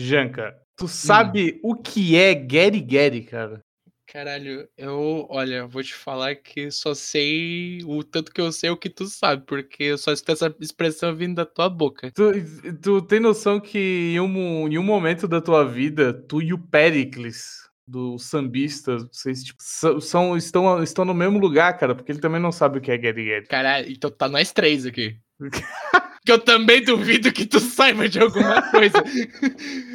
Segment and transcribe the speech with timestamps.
[0.00, 1.70] Janka, tu sabe hum.
[1.70, 3.60] o que é Gary Gary, cara?
[4.10, 8.76] Caralho, eu, olha, vou te falar que só sei o tanto que eu sei o
[8.76, 12.10] que tu sabe, porque eu só escuto essa expressão vindo da tua boca.
[12.12, 12.32] Tu,
[12.80, 16.58] tu tem noção que em um, em um momento da tua vida, tu e o
[16.58, 22.40] Pericles, do sambista, vocês tipo, são, estão, estão no mesmo lugar, cara, porque ele também
[22.40, 23.46] não sabe o que é Gary Gary.
[23.46, 25.18] Caralho, então tá nós três aqui.
[26.28, 29.02] que eu também duvido que tu saiba de alguma coisa.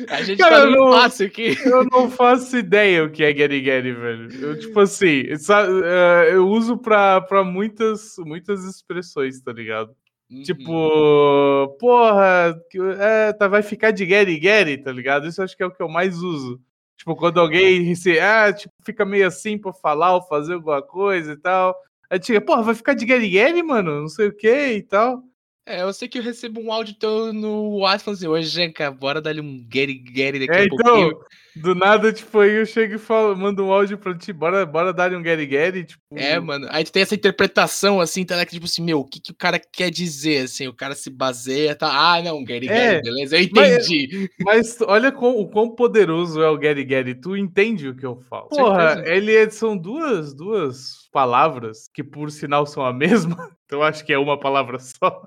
[0.09, 1.55] A gente Cara, tá no aqui.
[1.63, 4.33] Eu não faço ideia o que é Gary Gary, velho.
[4.41, 9.95] Eu, tipo assim, é, eu uso pra, pra muitas, muitas expressões, tá ligado?
[10.31, 10.41] Uhum.
[10.41, 12.59] Tipo, porra,
[12.99, 15.27] é, tá, vai ficar de Gary Gary, tá ligado?
[15.27, 16.59] Isso acho que é o que eu mais uso.
[16.97, 21.33] Tipo, quando alguém se, ah, tipo, fica meio assim pra falar ou fazer alguma coisa
[21.33, 21.75] e tal.
[22.09, 24.01] Aí chega, porra, vai ficar de Gary Gary, mano?
[24.01, 25.23] Não sei o que e tal.
[25.65, 28.91] É, eu sei que eu recebo um áudio teu no WhatsApp falando assim, ô Janka,
[28.91, 31.19] bora dar-lhe um Gary Gary daqui é, a então, pouquinho.
[31.55, 34.91] Do nada, tipo, aí eu chego e falo, mando um áudio pra ti, bora, bora
[34.91, 36.01] dar-lhe um Gary Gary, tipo...
[36.15, 39.31] É, mano, aí tu tem essa interpretação, assim, tá, tipo assim, meu, o que que
[39.31, 43.01] o cara quer dizer, assim, o cara se baseia, tá, ah, não, Gary é, Gary,
[43.03, 44.29] beleza, eu entendi.
[44.41, 48.05] Mas, mas olha com, o quão poderoso é o Gary Gary, tu entende o que
[48.05, 48.49] eu falo.
[48.49, 54.03] Porra, ele é, são duas, duas palavras que por sinal são a mesma, então acho
[54.03, 55.23] que é uma palavra só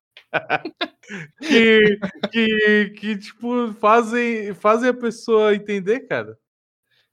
[1.40, 1.98] que,
[2.32, 6.36] que, que, tipo, fazem, fazem a pessoa entender, cara.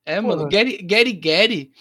[0.05, 0.35] É, Porra.
[0.35, 1.71] mano, Gary, Gary Gary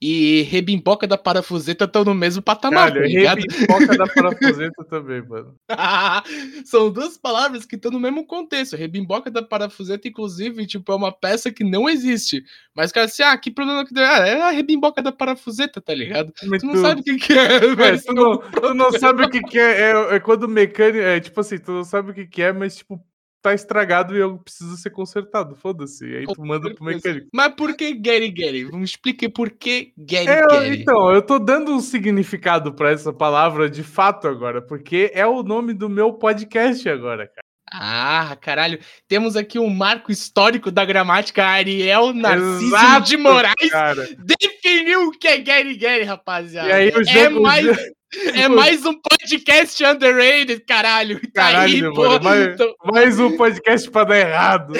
[0.00, 3.38] e Rebimboca da Parafuseta estão no mesmo patamar, Cara, tá ligado?
[3.38, 5.54] Rebimboca da Parafuseta também, mano.
[6.64, 8.76] São duas palavras que estão no mesmo contexto.
[8.76, 12.42] Rebimboca da Parafuseta, inclusive, tipo, é uma peça que não existe.
[12.74, 14.04] Mas, cara, assim, ah, que problema que deu?
[14.04, 16.32] Ah, é a Rebimboca da Parafuseta, tá ligado?
[16.44, 19.30] Mas tu não sabe o que, que é, é tu, não, tu não sabe o
[19.30, 20.98] que, que é, é, é quando o mecânico.
[20.98, 22.98] É tipo assim, tu não sabe o que, que é, mas, tipo,
[23.42, 25.54] tá estragado e eu preciso ser consertado.
[25.54, 26.04] Foda-se.
[26.04, 27.28] Aí tu manda pro mecânico.
[27.32, 28.64] Mas por que Gary Gary?
[28.64, 30.80] Vamos explicar por que Gary é, Gary.
[30.82, 35.42] Então, eu tô dando um significado para essa palavra de fato agora, porque é o
[35.42, 37.46] nome do meu podcast agora, cara.
[37.72, 38.78] Ah, caralho.
[39.08, 43.70] Temos aqui um marco histórico da gramática Ariel Narciso Exato, de Moraes.
[43.70, 44.08] Cara.
[44.18, 46.68] Definiu o que é Gary Gary, rapaziada.
[46.68, 47.66] E aí, o é mais...
[48.14, 51.20] É mais um podcast underrated, caralho.
[51.32, 52.74] Tá caralho, aí, mano, mais, então...
[52.84, 54.72] mais, um podcast pra dar errado.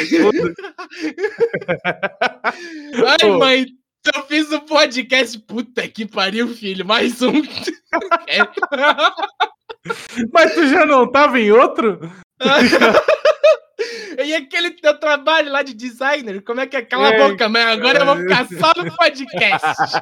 [3.05, 3.39] Ai, Pô.
[3.39, 3.67] mãe,
[4.15, 5.39] eu fiz um podcast.
[5.41, 6.87] Puta que pariu, filho.
[6.87, 7.33] Mais um.
[10.33, 12.01] Mas tu já não tava em outro?
[14.19, 16.83] E aquele teu trabalho lá de designer, como é que é?
[16.83, 19.93] Cala é, a boca, mas agora eu vou ficar só no podcast.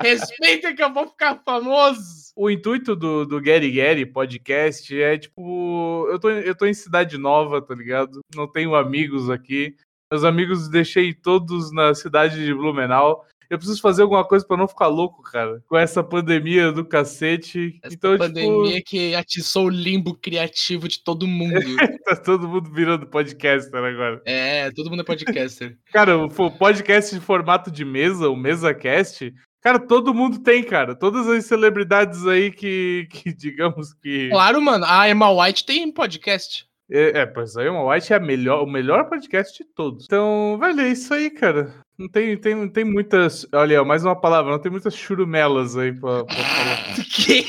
[0.00, 2.27] Respeita que eu vou ficar famoso.
[2.40, 7.18] O intuito do, do Gary Gary podcast é tipo, eu tô, eu tô em cidade
[7.18, 8.20] nova, tá ligado?
[8.32, 9.74] Não tenho amigos aqui.
[10.08, 14.68] Meus amigos deixei todos na cidade de Blumenau eu preciso fazer alguma coisa para não
[14.68, 15.62] ficar louco, cara.
[15.66, 17.78] Com essa pandemia do cacete.
[17.82, 18.90] Essa então, tipo, pandemia tipo...
[18.90, 21.54] que atiçou o limbo criativo de todo mundo.
[22.04, 24.20] tá todo mundo virando podcaster agora.
[24.26, 25.78] É, todo mundo é podcaster.
[25.90, 29.32] cara, o podcast de formato de mesa, o MesaCast,
[29.68, 30.94] Cara, todo mundo tem, cara.
[30.94, 34.30] Todas as celebridades aí que, que digamos que.
[34.30, 34.86] Claro, mano.
[34.88, 36.66] A Emma White tem podcast.
[36.90, 40.06] É, é pois aí, Emma White é a melhor, o melhor podcast de todos.
[40.06, 41.74] Então, velho, é isso aí, cara.
[41.98, 43.46] Não tem, tem, tem muitas.
[43.52, 47.04] Olha, mais uma palavra, não tem muitas churumelas aí pra, pra falar.
[47.12, 47.44] Que?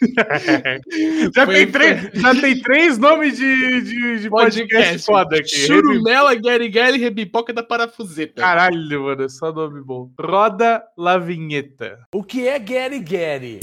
[1.34, 5.48] já, tem três, já tem três nomes de, de, de podcast, podcast foda aqui.
[5.48, 8.40] Churumela, Gary Gary e Rebipoca da Parafuseta.
[8.40, 10.10] Caralho, mano, é só nome bom.
[10.18, 11.98] Roda La Vinheta.
[12.14, 13.60] O que é Gary Gary?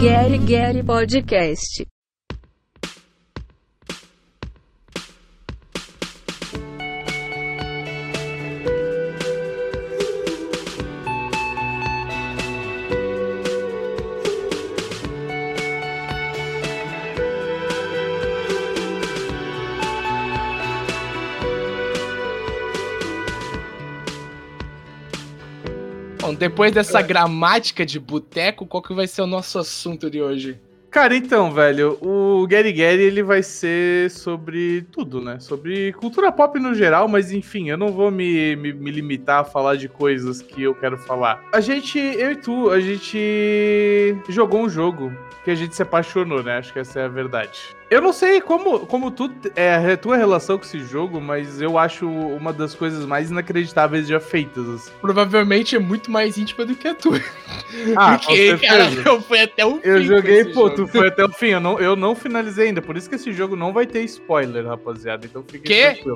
[0.00, 1.97] Gary Gary Podcast.
[26.34, 30.58] Depois dessa gramática de boteco, qual que vai ser o nosso assunto de hoje?
[30.90, 35.38] Cara, então, velho, o Gary Gary ele vai ser sobre tudo, né?
[35.38, 39.44] Sobre cultura pop no geral, mas enfim, eu não vou me, me, me, limitar a
[39.44, 41.44] falar de coisas que eu quero falar.
[41.52, 45.12] A gente, eu e tu, a gente jogou um jogo
[45.44, 46.56] que a gente se apaixonou, né?
[46.56, 47.76] Acho que essa é a verdade.
[47.90, 51.78] Eu não sei como, como tu é a tua relação com esse jogo, mas eu
[51.78, 54.68] acho uma das coisas mais inacreditáveis já feitas.
[54.68, 54.90] assim.
[55.00, 57.18] Provavelmente é muito mais íntima do que a tua.
[57.96, 60.76] Ah, Porque, cara, eu fui até o Eu fim joguei, com esse pô, jogo.
[60.76, 61.46] tu foi até o fim.
[61.46, 64.66] Eu não, eu não finalizei ainda, por isso que esse jogo não vai ter spoiler,
[64.66, 65.24] rapaziada.
[65.24, 65.72] Então fique.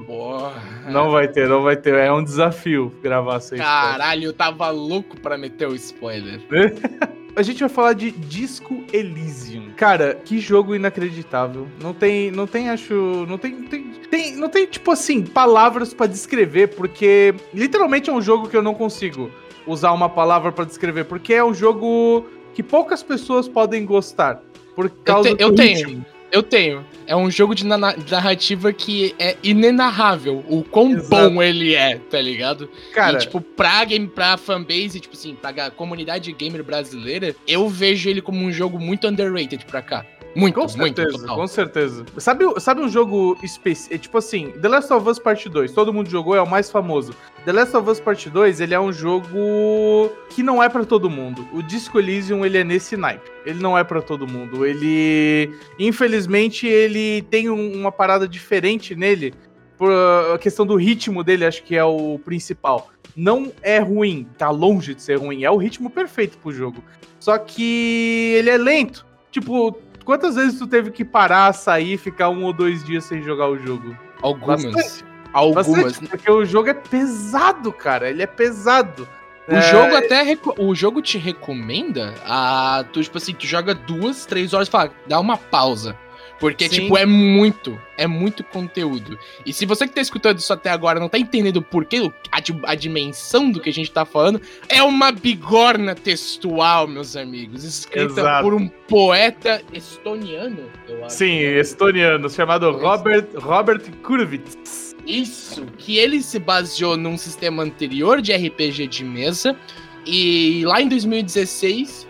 [0.06, 0.52] Porra.
[0.88, 1.94] Não vai ter, não vai ter.
[1.94, 3.90] É um desafio gravar sem spoiler.
[3.92, 6.38] Caralho, eu tava louco pra meter o spoiler.
[7.34, 9.70] A gente vai falar de Disco Elysium.
[9.76, 11.66] Cara, que jogo inacreditável.
[11.82, 12.94] Não tem, não tem, acho,
[13.26, 18.20] não tem, tem, tem- não tem tipo assim palavras pra descrever, porque literalmente é um
[18.20, 19.30] jogo que eu não consigo
[19.66, 24.42] usar uma palavra pra descrever, porque é um jogo que poucas pessoas podem gostar
[24.74, 25.86] por causa te- eu do tenho.
[25.86, 26.06] ritmo.
[26.32, 26.84] Eu tenho.
[27.06, 31.08] É um jogo de narrativa que é inenarrável o quão Exato.
[31.10, 32.70] bom ele é, tá ligado?
[32.94, 38.08] Cara, E, tipo, pra game, pra fanbase, tipo assim, pra comunidade gamer brasileira, eu vejo
[38.08, 40.06] ele como um jogo muito underrated pra cá.
[40.34, 41.36] Muito, Com muito, certeza, total.
[41.36, 42.04] com certeza.
[42.18, 43.98] Sabe, sabe um jogo específico?
[44.02, 47.14] Tipo assim, The Last of Us Part 2, todo mundo jogou, é o mais famoso.
[47.44, 51.10] The Last of Us Part 2, ele é um jogo que não é pra todo
[51.10, 51.46] mundo.
[51.52, 53.30] O Disco Elysium, ele é nesse naipe.
[53.44, 54.64] Ele não é pra todo mundo.
[54.64, 59.34] Ele, infelizmente, ele tem um- uma parada diferente nele.
[59.76, 59.90] Por
[60.32, 62.88] a questão do ritmo dele, acho que é o principal.
[63.16, 65.42] Não é ruim, tá longe de ser ruim.
[65.44, 66.82] É o ritmo perfeito pro jogo.
[67.18, 69.04] Só que ele é lento.
[69.30, 73.48] Tipo, quantas vezes tu teve que parar, sair, ficar um ou dois dias sem jogar
[73.48, 73.96] o jogo?
[74.20, 74.64] Algumas.
[74.64, 75.04] Bastante.
[75.32, 75.66] Algumas.
[75.66, 78.10] Bastante, porque o jogo é pesado, cara.
[78.10, 79.08] Ele é pesado.
[79.48, 83.74] O É, jogo até reco- o jogo te recomenda a tu tipo assim, tu joga
[83.74, 85.96] duas, três horas e fala, dá uma pausa.
[86.42, 86.80] Porque, Sim.
[86.82, 89.16] tipo, é muito, é muito conteúdo.
[89.46, 92.42] E se você que tá escutando isso até agora não tá entendendo o porquê, a,
[92.72, 97.62] a dimensão do que a gente tá falando, é uma bigorna textual, meus amigos.
[97.62, 98.42] Escrita Exato.
[98.42, 101.14] por um poeta estoniano, eu acho.
[101.14, 104.96] Sim, estoniano, chamado Robert, Robert Kurvitz.
[105.06, 109.56] Isso, que ele se baseou num sistema anterior de RPG de mesa.
[110.04, 112.08] E lá em 2016,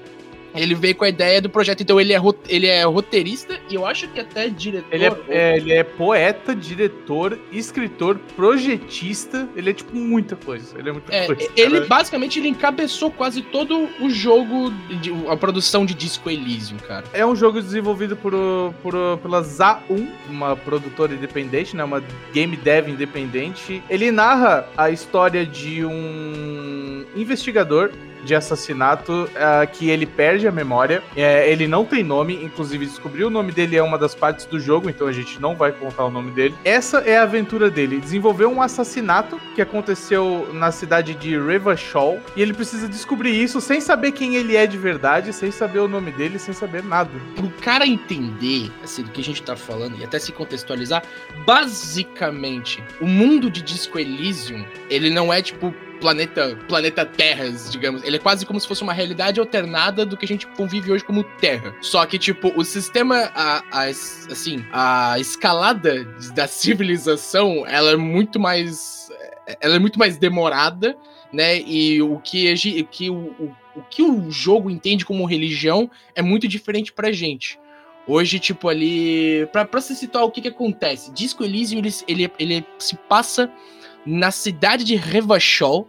[0.55, 1.83] ele veio com a ideia do projeto.
[1.83, 4.89] Então ele é, ele é roteirista e eu acho que até diretor.
[4.93, 9.49] Ele é, é, ele é poeta, diretor, escritor, projetista.
[9.57, 10.79] Ele é tipo muita coisa.
[10.79, 11.43] Ele é muita É, coisa.
[11.57, 11.87] ele cara.
[11.87, 14.71] basicamente ele encabeçou quase todo o jogo,
[15.01, 17.05] de, a produção de Disco Elysium, cara.
[17.13, 18.33] É um jogo desenvolvido por,
[18.83, 21.85] por, pela ZA1, uma produtora independente, né?
[21.85, 22.03] Uma
[22.33, 23.83] game dev independente.
[23.89, 27.91] Ele narra a história de um investigador
[28.23, 31.03] de assassinato ah, que ele perde a memória.
[31.17, 34.59] É, ele não tem nome, inclusive descobrir o nome dele é uma das partes do
[34.59, 36.55] jogo, então a gente não vai contar o nome dele.
[36.65, 38.01] Essa é a aventura dele.
[38.01, 43.81] Desenvolveu um assassinato que aconteceu na cidade de Revachol e ele precisa descobrir isso sem
[43.81, 47.11] saber quem ele é de verdade, sem saber o nome dele, sem saber nada.
[47.35, 51.03] Pro cara entender, assim, do que a gente tá falando e até se contextualizar,
[51.45, 58.03] basicamente, o mundo de Disco Elysium, ele não é tipo planeta, planeta Terras, digamos.
[58.05, 61.05] Ele é quase como se fosse uma realidade alternada do que a gente convive hoje
[61.05, 61.75] como Terra.
[61.81, 66.05] Só que, tipo, o sistema, a, a- assim, a escalada
[66.35, 66.47] da
[66.93, 69.09] civilização, ela é muito mais.
[69.61, 70.97] Ela é muito mais demorada,
[71.33, 71.59] né?
[71.61, 76.21] E o que, gen- que o, o, o que o jogo entende como religião é
[76.23, 77.59] muito diferente pra gente.
[78.07, 79.47] Hoje, tipo, ali.
[79.53, 81.13] Pra, pra se situar o que que acontece?
[81.13, 83.51] Disco Elysium, ele, ele, ele se passa
[84.05, 85.87] na cidade de Revachol,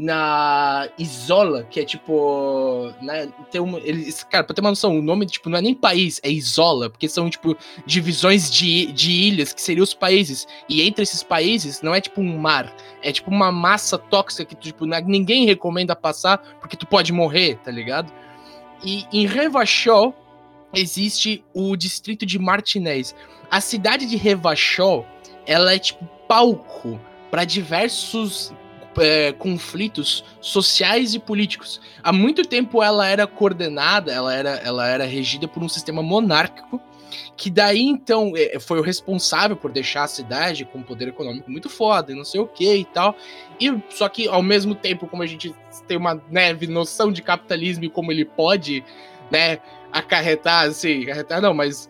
[0.00, 2.92] na Isola, que é tipo.
[3.02, 5.74] Né, tem uma, eles, cara, pra ter uma noção, o nome tipo, não é nem
[5.74, 10.46] país, é Isola, porque são tipo divisões de, de ilhas, que seriam os países.
[10.68, 14.54] E entre esses países não é tipo um mar, é tipo uma massa tóxica que
[14.54, 18.12] tipo, né, ninguém recomenda passar porque tu pode morrer, tá ligado?
[18.84, 20.14] E em Revachol
[20.72, 23.16] existe o distrito de Martinez.
[23.50, 25.04] A cidade de Revachol,
[25.44, 27.00] ela é tipo palco
[27.32, 28.52] para diversos
[29.00, 31.80] é, conflitos sociais e políticos.
[32.02, 36.80] Há muito tempo ela era coordenada, ela era, ela era regida por um sistema monárquico,
[37.36, 41.50] que daí então é, foi o responsável por deixar a cidade com um poder econômico
[41.50, 43.16] muito foda, não sei o que e tal.
[43.60, 45.54] E só que ao mesmo tempo, como a gente
[45.86, 48.84] tem uma né, noção de capitalismo e como ele pode,
[49.30, 49.58] né,
[49.92, 51.88] acarretar assim, acarretar não, mas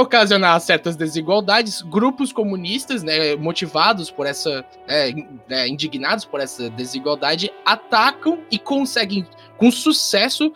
[0.00, 6.70] ocasionar certas desigualdades, grupos comunistas, né, motivados por essa, é, in- né, indignados por essa
[6.70, 10.52] desigualdade, atacam e conseguem, com sucesso,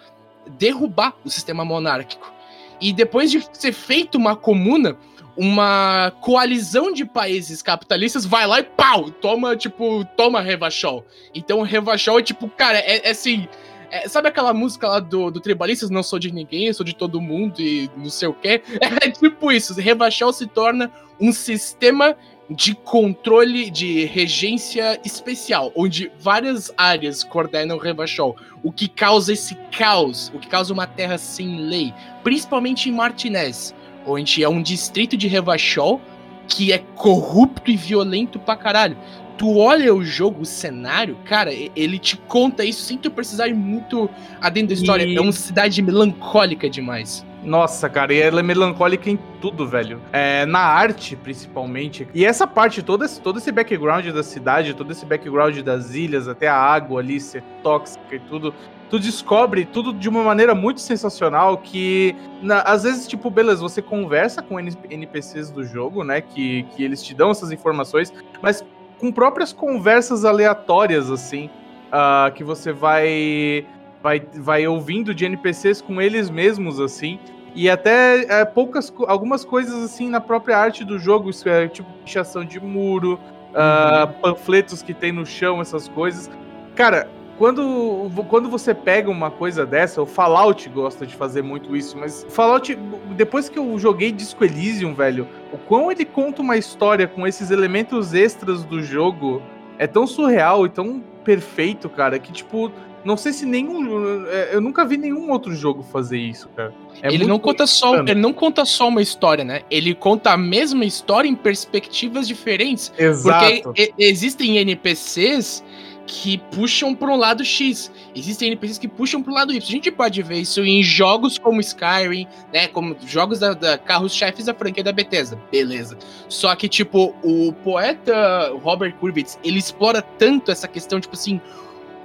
[0.58, 2.32] derrubar o sistema monárquico.
[2.80, 4.96] E depois de ser feita uma comuna,
[5.36, 11.04] uma coalizão de países capitalistas vai lá e pau, toma, tipo, toma Revachol.
[11.34, 13.46] Então Revachol é tipo, cara, é, é assim,
[13.90, 15.90] É, sabe aquela música lá do, do Tribalistas?
[15.90, 18.62] Não sou de ninguém, sou de todo mundo e não sei o quê?
[19.00, 19.74] É tipo isso.
[19.74, 20.90] Revachol se torna
[21.20, 22.16] um sistema
[22.48, 29.56] de controle de regência especial, onde várias áreas coordenam o Revachol, o que causa esse
[29.76, 33.74] caos, o que causa uma terra sem lei, principalmente em Martinez,
[34.06, 36.00] onde é um distrito de Revachol
[36.48, 38.96] que é corrupto e violento pra caralho.
[39.36, 43.54] Tu olha o jogo, o cenário, cara, ele te conta isso sem tu precisar ir
[43.54, 44.08] muito
[44.40, 45.04] adentro da história.
[45.04, 45.16] E...
[45.16, 47.24] É uma cidade melancólica demais.
[47.46, 50.00] Nossa, cara, e ela é melancólica em tudo, velho.
[50.12, 52.08] É, na arte, principalmente.
[52.12, 56.26] E essa parte, todo esse, todo esse background da cidade, todo esse background das ilhas,
[56.26, 58.52] até a água ali ser tóxica e tudo.
[58.90, 63.80] Tu descobre tudo de uma maneira muito sensacional que, na, às vezes, tipo, beleza, você
[63.80, 66.20] conversa com NPCs do jogo, né?
[66.20, 68.12] Que, que eles te dão essas informações,
[68.42, 68.64] mas
[68.98, 71.50] com próprias conversas aleatórias, assim,
[71.88, 73.66] uh, que você vai
[74.02, 77.18] vai, vai ouvindo de NPCs com eles mesmos, assim.
[77.54, 81.90] E até é, poucas, algumas coisas assim na própria arte do jogo, isso é tipo
[82.04, 83.18] pichação de muro,
[83.54, 84.10] ah, uhum.
[84.10, 86.30] uh, panfletos que tem no chão, essas coisas.
[86.74, 91.96] Cara, quando, quando você pega uma coisa dessa, o Fallout gosta de fazer muito isso,
[91.96, 92.76] mas Fallout,
[93.16, 97.50] depois que eu joguei Disco Elysium, velho, o quão ele conta uma história com esses
[97.50, 99.42] elementos extras do jogo
[99.78, 102.72] é tão surreal e tão perfeito, cara, que tipo,
[103.06, 104.26] não sei se nenhum.
[104.26, 106.74] É, eu nunca vi nenhum outro jogo fazer isso, cara.
[107.00, 109.62] É ele não conta só, ele não conta só uma história, né?
[109.70, 112.92] Ele conta a mesma história em perspectivas diferentes.
[112.98, 113.62] Exato.
[113.62, 115.62] Porque existem NPCs
[116.06, 117.90] que puxam para um lado X.
[118.14, 119.58] Existem NPCs que puxam para o lado Y.
[119.58, 122.68] A gente pode ver isso em jogos como Skyrim, né?
[122.68, 125.38] Como jogos da, da carros-chefes da franquia da Bethesda.
[125.50, 125.98] Beleza.
[126.28, 131.40] Só que, tipo, o poeta Robert Kurbitz, ele explora tanto essa questão, tipo assim,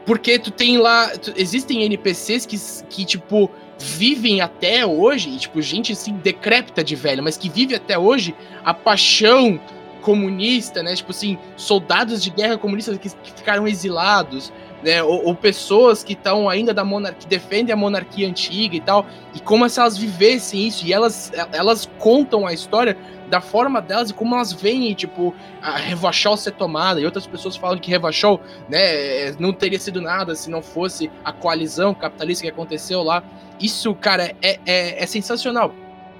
[0.05, 1.09] porque tu tem lá.
[1.09, 2.57] Tu, existem NPCs que,
[2.89, 7.75] que, tipo, vivem até hoje, e, tipo, gente assim, decrépita de velho, mas que vive
[7.75, 9.59] até hoje a paixão
[10.01, 10.95] comunista, né?
[10.95, 14.51] Tipo assim, soldados de guerra comunistas que, que ficaram exilados,
[14.83, 15.01] né?
[15.03, 19.05] Ou, ou pessoas que estão ainda da monarquia, que defendem a monarquia antiga e tal,
[19.33, 22.97] e como se elas vivessem isso, e elas, elas contam a história
[23.31, 26.99] da forma delas e como elas veem, tipo, a Revachol ser tomada.
[26.99, 31.31] E outras pessoas falam que Revachol, né, não teria sido nada se não fosse a
[31.31, 33.23] coalizão capitalista que aconteceu lá.
[33.57, 35.73] Isso, cara, é, é, é sensacional.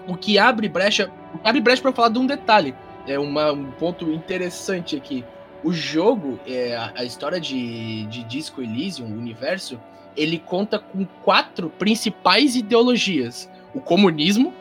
[0.08, 1.12] O que abre brecha,
[1.44, 2.74] abre brecha para falar de um detalhe.
[3.12, 5.24] É uma, um ponto interessante aqui.
[5.64, 9.80] O jogo, é, a, história de, de Disco Elysium, o universo,
[10.16, 14.54] ele conta com quatro principais ideologias: o comunismo,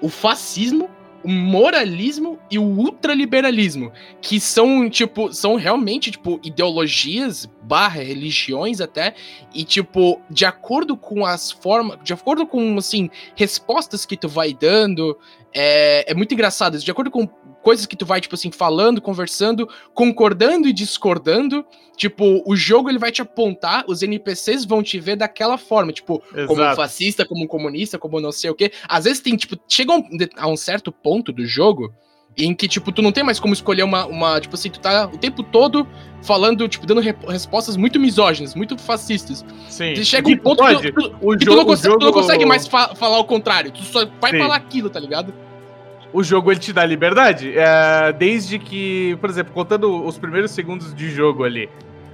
[0.00, 0.88] o fascismo,
[1.24, 9.14] o moralismo e o ultraliberalismo, que são, tipo, são realmente, tipo, ideologias barra religiões até,
[9.52, 14.54] e, tipo, de acordo com as formas, de acordo com, assim, respostas que tu vai
[14.54, 15.18] dando,
[15.52, 17.28] é, é muito engraçado, de acordo com
[17.66, 22.96] coisas que tu vai, tipo assim, falando, conversando, concordando e discordando, tipo, o jogo ele
[22.96, 26.46] vai te apontar, os NPCs vão te ver daquela forma, tipo, Exato.
[26.46, 28.70] como um fascista, como um comunista, como não sei o quê.
[28.88, 29.92] Às vezes tem, tipo, chega
[30.36, 31.92] a um certo ponto do jogo
[32.36, 35.06] em que, tipo, tu não tem mais como escolher uma, uma tipo assim, tu tá
[35.12, 35.88] o tempo todo
[36.22, 39.44] falando, tipo, dando respostas muito misóginas, muito fascistas.
[39.68, 39.90] Sim.
[39.94, 40.82] E chega um ponto pode.
[40.82, 41.98] que, tu, que jogo, tu, não consegue, jogo...
[41.98, 44.38] tu, não consegue, mais fa falar o contrário, tu só vai Sim.
[44.38, 45.34] falar aquilo, tá ligado?
[46.16, 47.52] O jogo ele te dá liberdade.
[47.54, 51.68] É, desde que, por exemplo, contando os primeiros segundos de jogo ali,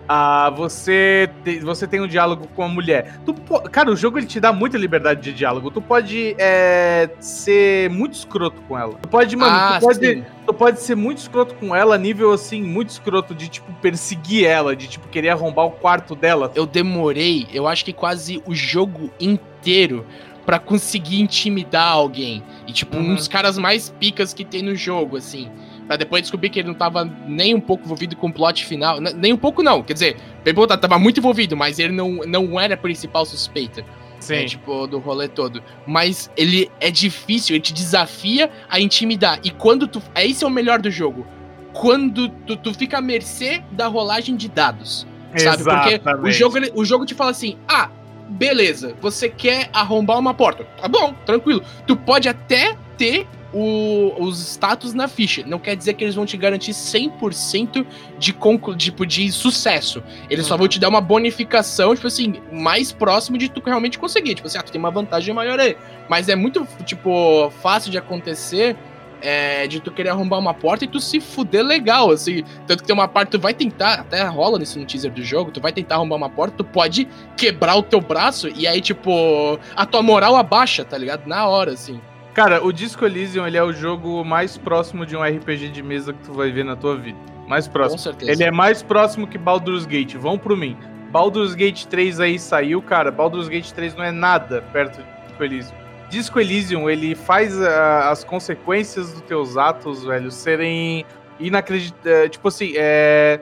[0.08, 3.20] ah, você, te, você tem um diálogo com a mulher.
[3.24, 3.32] Tu,
[3.70, 5.70] cara, o jogo ele te dá muita liberdade de diálogo.
[5.70, 8.94] Tu pode é, ser muito escroto com ela.
[8.94, 12.60] Tu pode, mano, ah, tu, pode, tu pode ser muito escroto com ela, nível assim,
[12.60, 16.50] muito escroto de, tipo, perseguir ela, de, tipo, querer arrombar o quarto dela.
[16.56, 20.04] Eu demorei, eu acho que quase o jogo inteiro
[20.44, 22.42] para conseguir intimidar alguém.
[22.66, 23.12] E, tipo, uhum.
[23.12, 25.48] um dos caras mais picas que tem no jogo, assim.
[25.86, 29.00] Pra depois descobrir que ele não tava nem um pouco envolvido com o plot final.
[29.00, 29.82] Nem um pouco, não.
[29.82, 33.84] Quer dizer, Pebble tava muito envolvido, mas ele não, não era a principal suspeita.
[34.20, 34.34] Sim.
[34.34, 35.62] Né, tipo, do rolê todo.
[35.84, 39.40] Mas ele é difícil, ele te desafia a intimidar.
[39.42, 40.00] E quando tu.
[40.14, 41.26] É esse é o melhor do jogo.
[41.72, 45.06] Quando tu, tu fica à mercê da rolagem de dados.
[45.36, 45.62] Sabe?
[45.62, 45.98] Exatamente.
[46.00, 47.90] Porque o jogo, o jogo te fala assim: ah,
[48.32, 50.64] beleza, você quer arrombar uma porta.
[50.80, 51.62] Tá bom, tranquilo.
[51.86, 55.44] Tu pode até ter o, os status na ficha.
[55.46, 57.86] Não quer dizer que eles vão te garantir 100%
[58.18, 60.02] de, conclu, tipo, de sucesso.
[60.30, 64.34] Eles só vão te dar uma bonificação, tipo assim, mais próximo de tu realmente conseguir.
[64.34, 65.76] Tipo assim, ah, tu tem uma vantagem maior aí.
[66.08, 68.76] Mas é muito, tipo, fácil de acontecer
[69.22, 72.42] é, de tu querer arrombar uma porta e tu se fuder legal, assim.
[72.66, 75.50] Tanto que tem uma parte, tu vai tentar, até rola nesse no teaser do jogo,
[75.50, 79.58] tu vai tentar arrombar uma porta, tu pode quebrar o teu braço e aí, tipo,
[79.74, 81.26] a tua moral abaixa, tá ligado?
[81.26, 82.00] Na hora, assim.
[82.34, 86.12] Cara, o Disco Elysium, ele é o jogo mais próximo de um RPG de mesa
[86.12, 87.18] que tu vai ver na tua vida.
[87.46, 87.98] Mais próximo.
[87.98, 88.32] Com certeza.
[88.32, 90.14] Ele é mais próximo que Baldur's Gate.
[90.14, 90.76] Vão por mim.
[91.10, 93.10] Baldur's Gate 3 aí saiu, cara.
[93.10, 95.81] Baldur's Gate 3 não é nada perto de Disco Elysium.
[96.12, 101.06] Disco Elysium, ele faz ah, as consequências dos teus atos, velho, serem
[101.40, 102.30] inacreditáveis.
[102.30, 103.40] Tipo assim, é.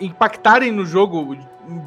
[0.00, 1.36] impactarem no jogo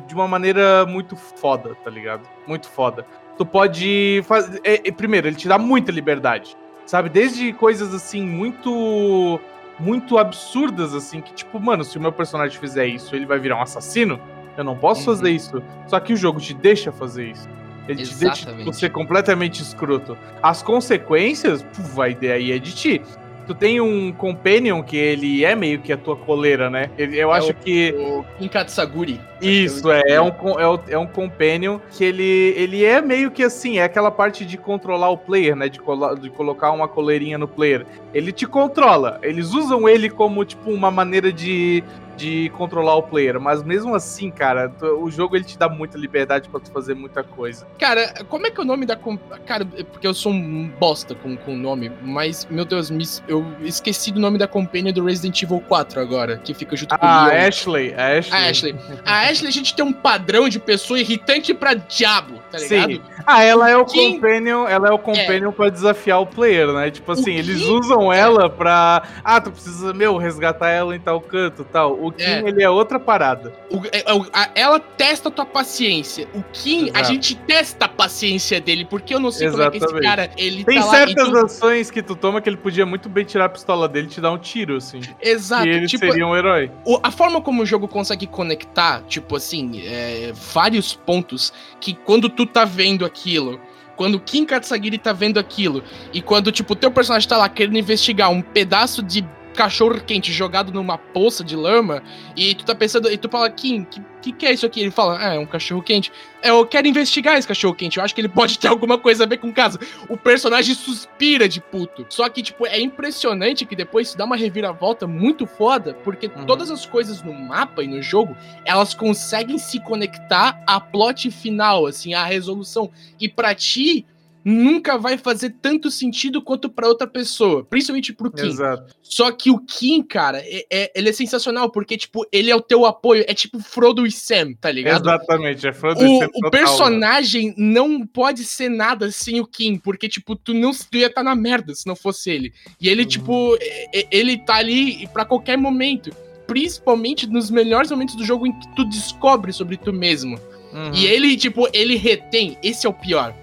[0.06, 2.24] de uma maneira muito foda, tá ligado?
[2.46, 3.06] Muito foda.
[3.38, 4.60] Tu pode fazer.
[4.66, 6.58] É, é, primeiro, ele te dá muita liberdade.
[6.86, 7.08] Sabe?
[7.08, 9.40] Desde coisas assim, muito.
[9.80, 13.56] Muito absurdas, assim, que, tipo, mano, se o meu personagem fizer isso, ele vai virar
[13.58, 14.20] um assassino.
[14.56, 15.18] Eu não posso Uhum.
[15.18, 15.64] fazer isso.
[15.88, 17.50] Só que o jogo te deixa fazer isso.
[17.88, 18.60] Ele te deixa Exatamente.
[18.66, 20.18] tipo, ser completamente escroto.
[20.42, 23.02] As consequências, puf, a ideia aí é de ti.
[23.46, 26.90] Tu tem um companion que ele é meio que a tua coleira, né?
[26.98, 27.94] Ele- eu É acho o- que.
[27.94, 29.20] O Kinkatsaguri.
[29.42, 33.44] Isso, é, é um, é, um, é um companion que ele, ele é meio que
[33.44, 35.68] assim, é aquela parte de controlar o player, né?
[35.68, 37.86] De, cola- de colocar uma coleirinha no player.
[38.14, 39.20] Ele te controla.
[39.22, 41.84] Eles usam ele como, tipo, uma maneira de,
[42.18, 43.40] de controlar o player.
[43.40, 47.24] Mas mesmo assim, cara, o jogo ele te dá muita liberdade pra tu fazer muita
[47.24, 47.68] coisa.
[47.80, 48.98] Cara, como é que é o nome da.
[49.46, 53.46] Cara, é porque eu sou um bosta com o nome, mas, meu Deus, me- eu
[53.62, 57.10] esqueci do nome da companhia do Resident Evil 4 agora, que fica junto com o
[57.10, 57.48] Ah, Leon.
[57.48, 58.34] Ashley, a Ashley.
[58.46, 58.76] A Ashley.
[59.06, 62.92] A Ashley, a gente tem um padrão de pessoa irritante pra diabo, tá ligado?
[62.94, 63.02] Sim.
[63.26, 66.92] Ah, ela é o Quem- companion, ela é o companion pra desafiar o player, né?
[66.92, 69.04] Tipo assim, O eles usam ela pra.
[69.24, 71.98] Ah, tu precisa, meu, resgatar ela em tal canto tal.
[72.08, 72.40] O Kim, É.
[72.48, 73.54] ele é outra parada.
[73.70, 76.28] O- é- é o- a- ela testa a tua paciência.
[76.34, 77.06] O Kim, a Exato.
[77.06, 80.08] gente testa a paciência dele, porque eu não sei como é que esse Exatamente.
[80.10, 80.92] cara, ele Tem tá lá...
[80.92, 84.08] certas então- ações que tu toma que ele podia muito bem tirar a pistola dele
[84.08, 85.00] e te dar um tiro, assim.
[85.22, 86.70] Exato, e ele tipo, seria um herói.
[86.86, 92.30] O- a forma como o jogo consegue conectar, tipo assim, é, vários pontos que quando
[92.30, 93.60] tu tá vendo aquilo,
[93.96, 97.48] quando o Kim Katsagiri tá vendo aquilo, e quando, tipo, o teu personagem tá lá
[97.48, 102.02] querendo investigar um pedaço de cachorro quente jogado numa poça de lama,
[102.36, 104.82] e tu tá pensando, e tu fala, Kim, que, que que é isso aqui?
[104.82, 106.12] Ele fala, ah, é um cachorro quente.
[106.42, 109.28] Eu quero investigar esse cachorro quente, eu acho que ele pode ter alguma coisa a
[109.28, 109.80] ver com o caso.
[110.10, 112.06] O personagem suspira de puto.
[112.10, 116.46] Só que, tipo, é impressionante que depois se dá uma reviravolta muito foda, porque Uhum.
[116.46, 118.36] todas as coisas no mapa e no jogo,
[118.66, 122.90] elas conseguem se conectar à plot final, assim, à resolução.
[123.20, 124.06] E pra ti,
[124.44, 128.48] nunca vai fazer tanto sentido quanto pra outra pessoa, principalmente pro Kim.
[128.48, 128.94] Exato.
[129.02, 132.62] Só que o Kim, cara, é, é- ele é sensacional, porque, tipo, ele é o
[132.62, 135.02] teu apoio, é tipo Frodo e Sam, tá ligado?
[135.04, 135.68] Exatamente.
[135.68, 140.10] É Frodo O, Sam o total, personagem não pode ser nada sem o Kim, porque,
[140.10, 142.54] tipo, tu não tu ia estar na merda se não fosse ele.
[142.82, 143.08] E ele, Uhum.
[143.08, 143.58] tipo,
[143.94, 146.10] é- ele tá ali pra qualquer momento.
[146.46, 150.38] Principalmente nos melhores momentos do jogo em que tu descobre sobre tu mesmo.
[150.74, 150.92] Uhum.
[150.94, 152.58] E ele, tipo, ele retém.
[152.62, 153.34] Esse é o pior.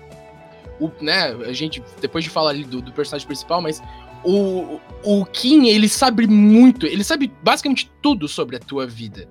[0.81, 3.83] O, né, a gente, depois de falar ali do, do personagem principal, mas
[4.25, 9.29] o, o Kim, ele sabe muito, ele sabe basicamente tudo sobre a tua vida.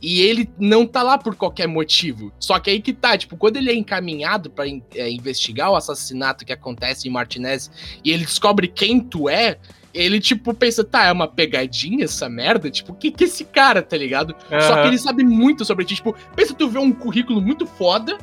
[0.00, 2.32] E ele não tá lá por qualquer motivo.
[2.38, 5.76] Só que aí que tá, tipo, quando ele é encaminhado pra in- é, investigar o
[5.76, 7.70] assassinato que acontece em Martinez
[8.04, 9.58] e ele descobre quem tu é,
[9.92, 12.70] ele, tipo, pensa, tá, é uma pegadinha essa merda?
[12.70, 14.34] Tipo, o que que esse cara, tá ligado?
[14.48, 15.96] Só que ele sabe muito sobre ti.
[15.96, 18.16] Tipo, pensa tu vê um currículo muito foda,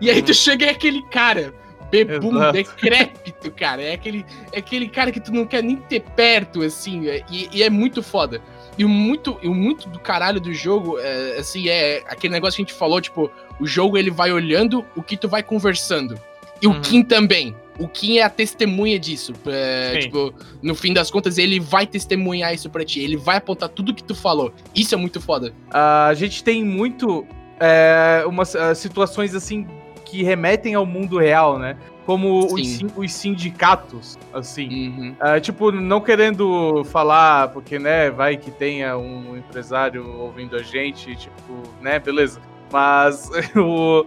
[0.00, 0.34] e aí tu Uhum.
[0.34, 1.54] chega e é aquele cara,
[1.94, 2.52] bebum, Exato.
[2.52, 3.82] decrépito, cara.
[3.82, 7.48] É aquele, é aquele cara que tu não quer nem ter perto, assim, é- e,
[7.52, 8.40] e é muito foda.
[8.76, 12.56] E o muito, e o muito do caralho do jogo, é, assim, é aquele negócio
[12.56, 13.30] que a gente falou, tipo,
[13.60, 16.18] o jogo ele vai olhando o que tu vai conversando.
[16.60, 16.78] E Uhum.
[16.78, 17.54] o Kim também.
[17.78, 19.32] O Kim é a testemunha disso.
[19.46, 23.00] é, tipo, no fim das contas, ele vai testemunhar isso pra ti.
[23.00, 24.52] Ele vai apontar tudo que tu falou.
[24.74, 25.52] Isso é muito foda.
[25.70, 27.26] a gente tem muito
[27.60, 29.66] é, umas ah, situações assim
[30.04, 31.76] que remetem ao mundo real, né?
[32.04, 34.68] Como os, os sindicatos, assim.
[34.68, 35.16] Uhum.
[35.18, 41.16] Ah, tipo, não querendo falar, porque, né, vai que tenha um empresário ouvindo a gente,
[41.16, 42.40] tipo, né, beleza.
[42.70, 44.06] Mas o,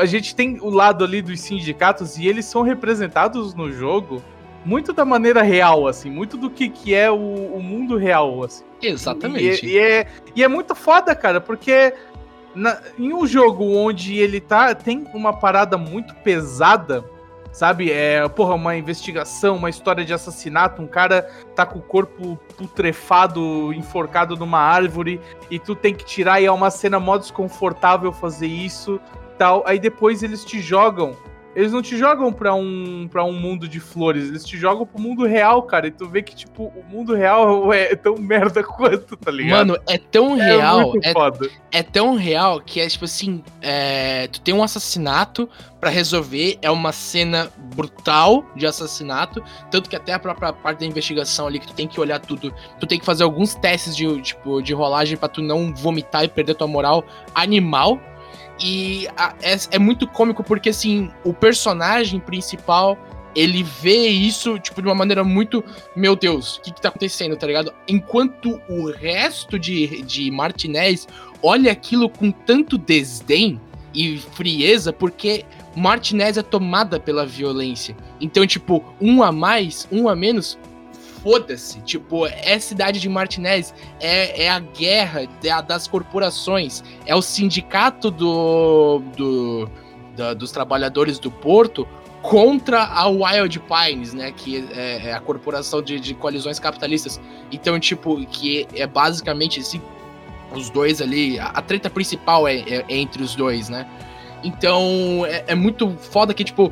[0.00, 4.20] a gente tem o lado ali dos sindicatos e eles são representados no jogo
[4.64, 8.64] muito da maneira real, assim, muito do que, que é o, o mundo real, assim.
[8.82, 9.66] Exatamente.
[9.66, 11.92] E, e é, e é muito foda, cara, porque
[12.54, 17.04] na- em um jogo onde ele tá tem uma parada muito pesada,
[17.52, 17.90] sabe?
[17.90, 21.22] É, porra, uma investigação, uma história de assassinato, um cara
[21.54, 26.52] tá com o corpo putrefado, enforcado numa árvore, e tu tem que tirar, e é
[26.52, 29.00] uma cena mó desconfortável fazer isso
[29.38, 29.62] tal.
[29.66, 31.16] Aí depois eles te jogam
[31.54, 35.00] eles não te jogam pra um, pra um mundo de flores, eles te jogam pro
[35.00, 35.86] mundo real, cara.
[35.86, 39.68] E tu vê que, tipo, o mundo real é tão merda quanto, tá ligado?
[39.68, 40.90] Mano, é tão é real.
[40.90, 41.48] muito É, foda.
[41.72, 45.48] é tão real que é tipo assim: é, tu tem um assassinato
[45.80, 49.42] pra resolver, é uma cena brutal de assassinato.
[49.70, 52.54] Tanto que até a própria parte da investigação ali, que tu tem que olhar tudo,
[52.80, 56.28] tu tem que fazer alguns testes de, tipo, de rolagem pra tu não vomitar e
[56.28, 58.00] perder tua moral animal.
[58.60, 62.96] E a- é, é muito cômico porque, assim, o personagem principal,
[63.34, 65.62] ele vê isso, tipo, de uma maneira muito.
[65.96, 67.72] Meu Deus, o que, que tá acontecendo, tá ligado?
[67.88, 71.08] Enquanto o resto de, de Martinez
[71.42, 73.60] olha aquilo com tanto desdém
[73.92, 75.44] e frieza, porque
[75.76, 77.96] Martinez é tomada pela violência.
[78.20, 80.56] Então, tipo, um a mais, um a menos,
[81.24, 81.80] foda-se.
[81.80, 88.10] Tipo, é cidade de Martinez, é, é a guerra da- das corporações, é o sindicato
[88.10, 89.68] do, do,
[90.36, 91.88] dos trabalhadores do porto
[92.22, 94.32] contra a Wild Pines, né?
[94.32, 97.20] Que é, é a corporação de, de coalizões capitalistas.
[97.50, 99.60] Então, tipo, que é basicamente
[100.54, 101.38] os dois ali.
[101.38, 103.86] A, a treta principal é, é- é entre os dois, né?
[104.42, 106.70] Então, é, é muito foda que, tipo,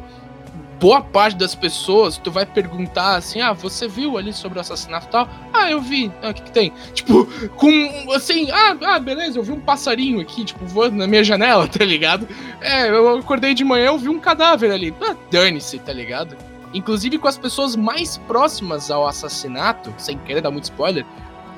[0.83, 5.07] boa parte das pessoas, tu vai perguntar assim, ah, você viu ali sobre o assassinato
[5.07, 5.29] e tal?
[5.53, 6.11] Ah, eu vi.
[6.21, 6.73] Ah, o que que tem?
[6.93, 11.23] Tipo, com, assim, ah, ah, beleza, eu vi um passarinho aqui, tipo, voando na minha
[11.23, 12.27] janela, tá ligado?
[12.61, 14.93] É, eu acordei de manhã, eu vi um cadáver ali.
[15.01, 16.37] Ah, dane-se, tá ligado?
[16.75, 21.07] Inclusive com as pessoas mais próximas ao assassinato, sem querer dar muito spoiler,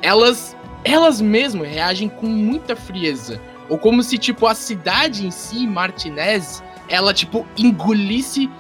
[0.03, 3.41] elas, elas mesmas reagem com muita frieza.
[3.71, 8.51] Ou como se, tipo, a cidade em si, Martinez, ela, tipo, engolisse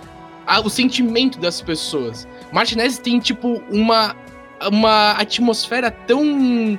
[0.47, 2.27] a- o sentimento das pessoas.
[2.53, 4.15] Martinez tem, tipo, uma,
[4.71, 6.79] uma atmosfera tão.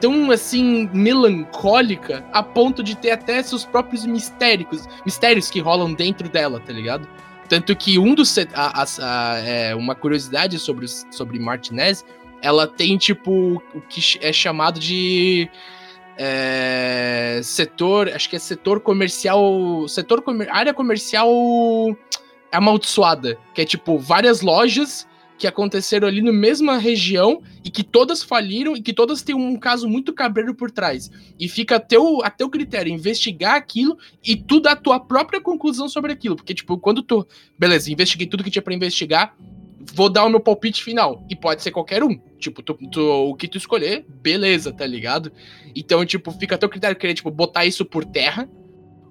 [0.00, 6.28] tão assim, melancólica, a ponto de ter até seus próprios mistéricos, mistérios que rolam dentro
[6.28, 7.06] dela, tá ligado?
[7.48, 8.36] Tanto que um dos.
[8.38, 12.04] a- a- é, uma curiosidade sobre, sobre Martinez,
[12.42, 15.50] ela tem, tipo, o que é chamado de.
[16.16, 18.08] é, setor.
[18.14, 19.86] Acho que é setor comercial.
[19.88, 21.28] Setor comer, área comercial
[22.52, 23.38] amaldiçoada.
[23.54, 25.08] Que é tipo várias lojas
[25.38, 29.56] que aconteceram ali na mesma região e que todas faliram e que todas têm um
[29.56, 31.10] caso muito cabreiro por trás.
[31.38, 35.40] E fica a teu, a teu critério investigar aquilo e tu dar a tua própria
[35.40, 36.36] conclusão sobre aquilo.
[36.36, 37.26] Porque, tipo, quando tu.
[37.58, 39.34] Beleza, investiguei tudo que tinha pra investigar.
[39.94, 41.24] Vou dar o meu palpite final.
[41.30, 42.20] E pode ser qualquer um.
[42.38, 45.32] Tipo, tu, tu- o que tu escolher, beleza, tá ligado?
[45.74, 48.46] Então, tipo, fica a teu critério querer, tipo, botar isso por terra.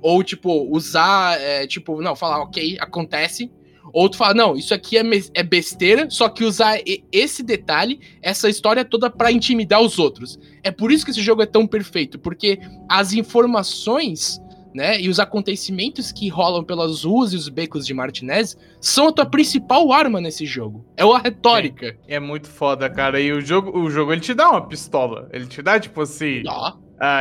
[0.01, 3.51] Ou, tipo, usar, é, tipo, não, falar, ok, acontece.
[3.93, 6.79] Ou tu fala, não, isso aqui é, é besteira, só que usar
[7.11, 10.39] esse detalhe, essa história toda pra intimidar os outros.
[10.63, 14.39] É por isso que esse jogo é tão perfeito, porque as informações,
[14.73, 19.11] né, e os acontecimentos que rolam pelas ruas e os becos de Martinez são a
[19.11, 20.85] tua principal arma nesse jogo.
[20.95, 21.97] É a retórica.
[22.07, 23.19] É muito foda, cara.
[23.19, 25.27] E o jogo, o jogo ele te dá uma pistola.
[25.33, 26.43] Ele te dá, tipo assim.
[26.47, 26.75] Ah,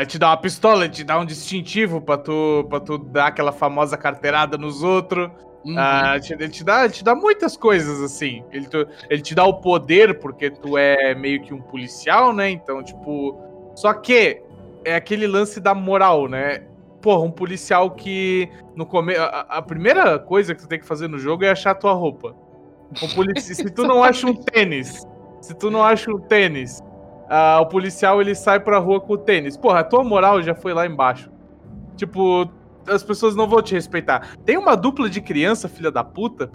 [0.07, 3.97] te dá uma pistola, te dá um distintivo pra tu, pra tu dar aquela famosa
[3.97, 5.31] carteirada nos outros.
[5.65, 5.75] uhum.
[5.79, 8.43] Ah, te- ele, te dá, ele te dá muitas coisas, assim.
[8.51, 12.51] Ele, te- ele te dá o poder, porque tu é meio que um policial, né?
[12.51, 13.39] Então, tipo.
[13.75, 14.43] Só que
[14.85, 16.65] é aquele lance da moral, né?
[17.01, 19.21] Porra, um policial que no começo.
[19.21, 22.35] A, a primeira coisa que tu tem que fazer no jogo é achar tua roupa.
[23.03, 23.55] Um polici...
[23.55, 25.07] se tu não acha um tênis,
[25.41, 26.83] se tu não acha um tênis,
[27.29, 29.57] ah, o policial ele sai pra rua com o tênis.
[29.57, 31.31] Porra, a tua moral já foi lá embaixo.
[31.97, 32.51] Tipo,
[32.87, 34.37] as pessoas não vão te respeitar.
[34.45, 36.51] Tem uma dupla de criança, filha da puta,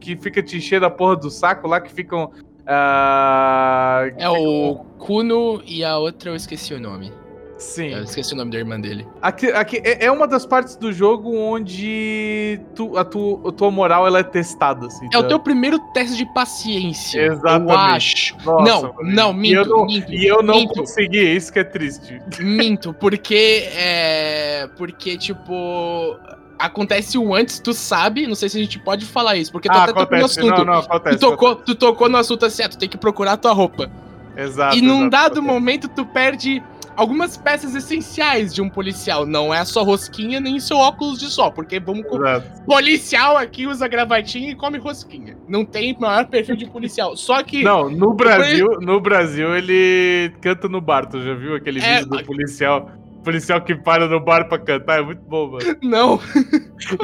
[0.00, 2.30] que fica te enchendo a porra do saco lá, que ficam.
[2.66, 7.12] ah, é o Kuno e a outra eu esqueci o nome.
[7.56, 7.90] Sim.
[7.94, 9.06] Eu esqueci o nome da irmã dele.
[9.22, 13.70] Aqui, aqui é é uma das partes do jogo onde tu, a, tu, a tua
[13.70, 14.86] moral ela é testada.
[14.86, 15.28] Assim, É o tá?
[15.28, 17.20] teu primeiro teste de paciência.
[17.26, 17.70] Exatamente.
[17.72, 18.36] Eu acho.
[18.44, 19.14] Nossa, não, mano.
[19.14, 20.74] não, E minto, eu não, minto, e eu não minto.
[20.74, 22.20] consegui, isso que é triste.
[22.40, 24.68] Minto, porque é.
[24.76, 26.16] Porque, tipo.
[26.56, 29.72] Acontece o antes, tu sabe, não sei se a gente pode falar isso, porque tu
[29.76, 30.40] Ah, até tocou no acontece.
[30.40, 30.56] assunto.
[30.58, 31.18] Não, não, acontece.
[31.18, 33.90] tu, tocou, tu tocou no assunto assim, ah, tu tem que procurar a tua roupa.
[34.36, 34.76] Exato.
[34.76, 35.46] e num exato, dado acontece.
[35.54, 36.62] momento tu perde
[36.96, 39.26] algumas peças essenciais de um policial.
[39.26, 42.18] Não é sua rosquinha nem seu óculos de sol, porque vamos com.
[42.66, 45.36] Policial aqui usa gravatinha e come rosquinha.
[45.48, 47.16] Não tem maior perfil de policial.
[47.16, 47.62] Só que.
[47.62, 51.06] Não, no Brasil, no Brasil ele canta no bar.
[51.06, 52.90] Tu já viu aquele É, vídeo do policial?
[53.24, 55.76] Policial que para no bar pra cantar, é muito bom, mano.
[55.82, 56.18] Não.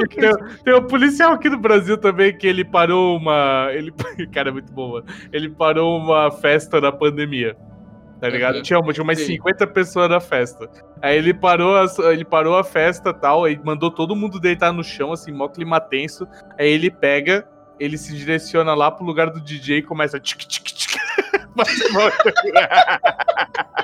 [0.09, 0.31] Tem,
[0.63, 3.69] tem um policial aqui no Brasil também que ele parou uma.
[3.71, 3.91] Ele,
[4.31, 5.05] cara, é muito bom, mano.
[5.33, 7.57] Ele parou uma festa na pandemia.
[8.21, 8.57] Tá ligado?
[8.57, 8.61] Uhum.
[8.61, 9.25] Tinha, tinha umas Sim.
[9.25, 10.69] 50 pessoas na festa.
[11.01, 14.83] Aí ele parou, as- ele parou a festa tal, aí mandou todo mundo deitar no
[14.83, 16.27] chão, assim, mó clima tenso.
[16.57, 17.47] Aí ele pega,
[17.79, 20.19] ele se direciona lá pro lugar do DJ e começa.
[20.19, 20.90] Tic, tic, tic.
[21.91, 22.33] Volta.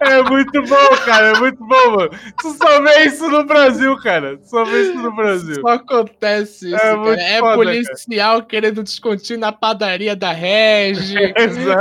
[0.00, 1.28] É muito bom, cara.
[1.28, 2.10] É muito bom, mano.
[2.40, 4.36] Tu só vê isso no Brasil, cara.
[4.36, 5.60] Tu só vê isso no Brasil.
[5.60, 7.20] Só acontece isso, É cara.
[7.20, 11.14] É policial querendo descontinho na padaria da Regi.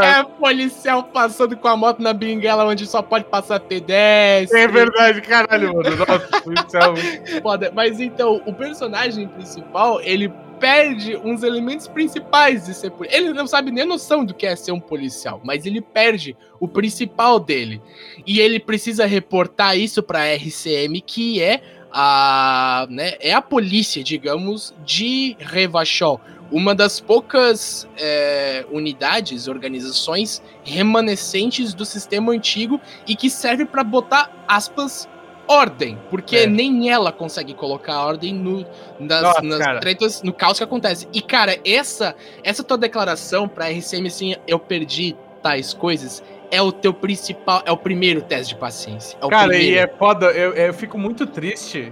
[0.03, 4.59] É policial passando com a moto na beringuela onde só pode passar pedestre.
[4.59, 5.89] É verdade, caralho, mano.
[5.95, 6.29] Nossa,
[6.65, 7.71] isso é Foda.
[7.73, 10.31] Mas então, o personagem principal, ele
[10.63, 13.21] perde uns elementos principais de ser policial.
[13.21, 16.37] Ele não sabe nem a noção do que é ser um policial, mas ele perde
[16.57, 17.81] o principal dele.
[18.25, 24.73] E ele precisa reportar isso pra RCM, que é a, né, é a polícia, digamos,
[24.85, 26.21] de Revachol.
[26.49, 34.31] Uma das poucas é, unidades, organizações remanescentes do sistema antigo e que serve para botar
[34.47, 35.09] aspas
[35.47, 36.47] ordem, porque É.
[36.47, 38.65] nem ela consegue colocar ordem no,
[38.99, 41.07] nas, Nossa, nas tretas, no caos que acontece.
[41.13, 46.71] E, cara, essa, essa tua declaração pra RCM, assim, eu perdi tais coisas, é o
[46.71, 49.17] teu principal, é o primeiro teste de paciência.
[49.21, 49.75] É Cara, primeiro.
[49.75, 51.91] e é foda, eu, eu fico muito triste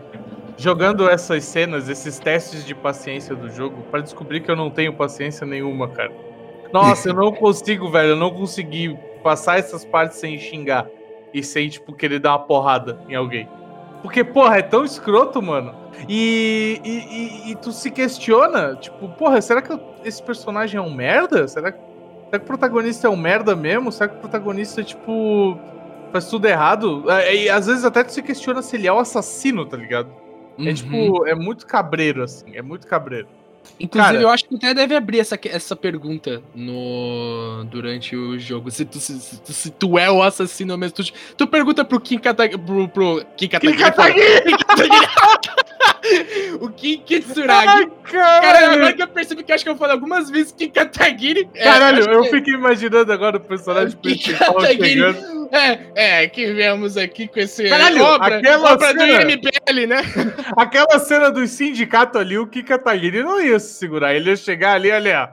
[0.58, 4.94] jogando essas cenas, esses testes de paciência do jogo, pra descobrir que eu não tenho
[4.94, 6.12] paciência nenhuma, cara.
[6.72, 10.88] Nossa, eu não consigo, velho, eu não consegui passar essas partes sem xingar
[11.34, 13.48] e sem, tipo, querer dar uma porrada em alguém.
[14.02, 15.76] Porque, porra, é tão escroto, mano.
[16.10, 20.94] E, e, e- e tu se questiona, tipo, porra, será que esse personagem é um
[20.94, 21.48] merda?
[21.48, 21.78] Será que,
[22.26, 23.92] será que o protagonista é um merda mesmo?
[23.92, 25.58] Será que o protagonista, tipo,
[26.12, 27.10] faz tudo errado?
[27.12, 30.10] É, E às vezes até tu se questiona se ele é o assassino, tá ligado?
[30.58, 30.74] É Uhum.
[30.74, 33.28] tipo, é muito cabreiro, assim, é muito cabreiro.
[33.80, 38.70] Inclusive, Cara- eu acho que até deve abrir essa, essa pergunta no durante o jogo.
[38.70, 40.96] Se tu, se, se se tu é o assassino mesmo.
[40.98, 42.62] Tu, tu pergunta pro Kim Kataguiri.
[42.62, 43.78] Pro, pro Kim Kataguiri.
[43.78, 45.08] Kim Kataguiri.
[46.60, 47.88] o Kim Kitsuragi.
[48.04, 51.50] Cara, Caralho, agora que eu percebi que acho que eu falei algumas vezes Kim Kataguiri.
[51.54, 54.90] é, Caralho, eu que- fiquei imaginando agora o personagem Que principal Kataguiri.
[54.90, 55.50] chegando.
[55.52, 59.98] É, é, que viemos aqui com esse Caralho, obra, aquela obra do cena- IMBL, né?
[60.58, 64.14] Aquela cena do sindicato ali, o Kika Taguiri não ia se segurar.
[64.16, 65.32] Ele ia chegar ali, olha,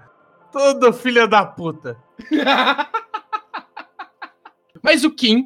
[0.53, 1.97] todo filho da puta.
[4.83, 5.45] Mas o Kim,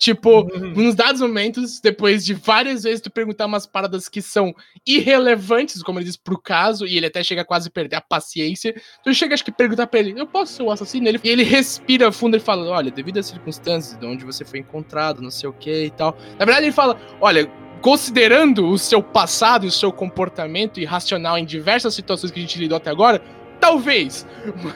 [0.00, 0.72] tipo, Uhum.
[0.74, 4.54] nos dados momentos, depois de várias vezes tu perguntar umas paradas que são
[4.86, 8.74] irrelevantes, como ele diz, pro caso, e ele até chega a quase perder a paciência,
[9.04, 11.06] tu chega acho que perguntar pra ele, eu posso ser o assassino?
[11.06, 14.60] Ele, e ele respira fundo e fala, olha, devido às circunstâncias de onde você foi
[14.60, 16.16] encontrado, não sei o que e tal.
[16.38, 17.46] Na verdade ele fala, olha,
[17.82, 22.58] considerando o seu passado e o seu comportamento irracional em diversas situações que a gente
[22.58, 23.20] lidou até agora,
[23.60, 24.26] talvez,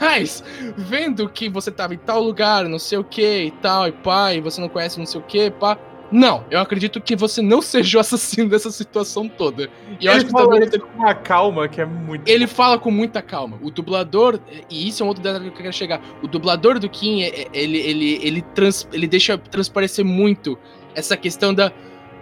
[0.00, 0.44] mas
[0.76, 4.34] vendo que você tava em tal lugar, não sei o que e tal, e pá,
[4.34, 5.78] e você não conhece não sei o que, pá.
[6.12, 9.64] Não, eu acredito que você não seja o assassino dessa situação toda.
[9.98, 12.28] E eu ele acho que falou também isso com uma calma que é muito.
[12.28, 13.58] ele fala com muita calma.
[13.62, 14.38] O dublador,
[14.70, 16.00] e isso é um outro detalhe que eu quero chegar.
[16.22, 20.56] O dublador do Kim, é- é- ele, ele, ele, trans, ele deixa transparecer muito
[20.94, 21.72] essa questão da,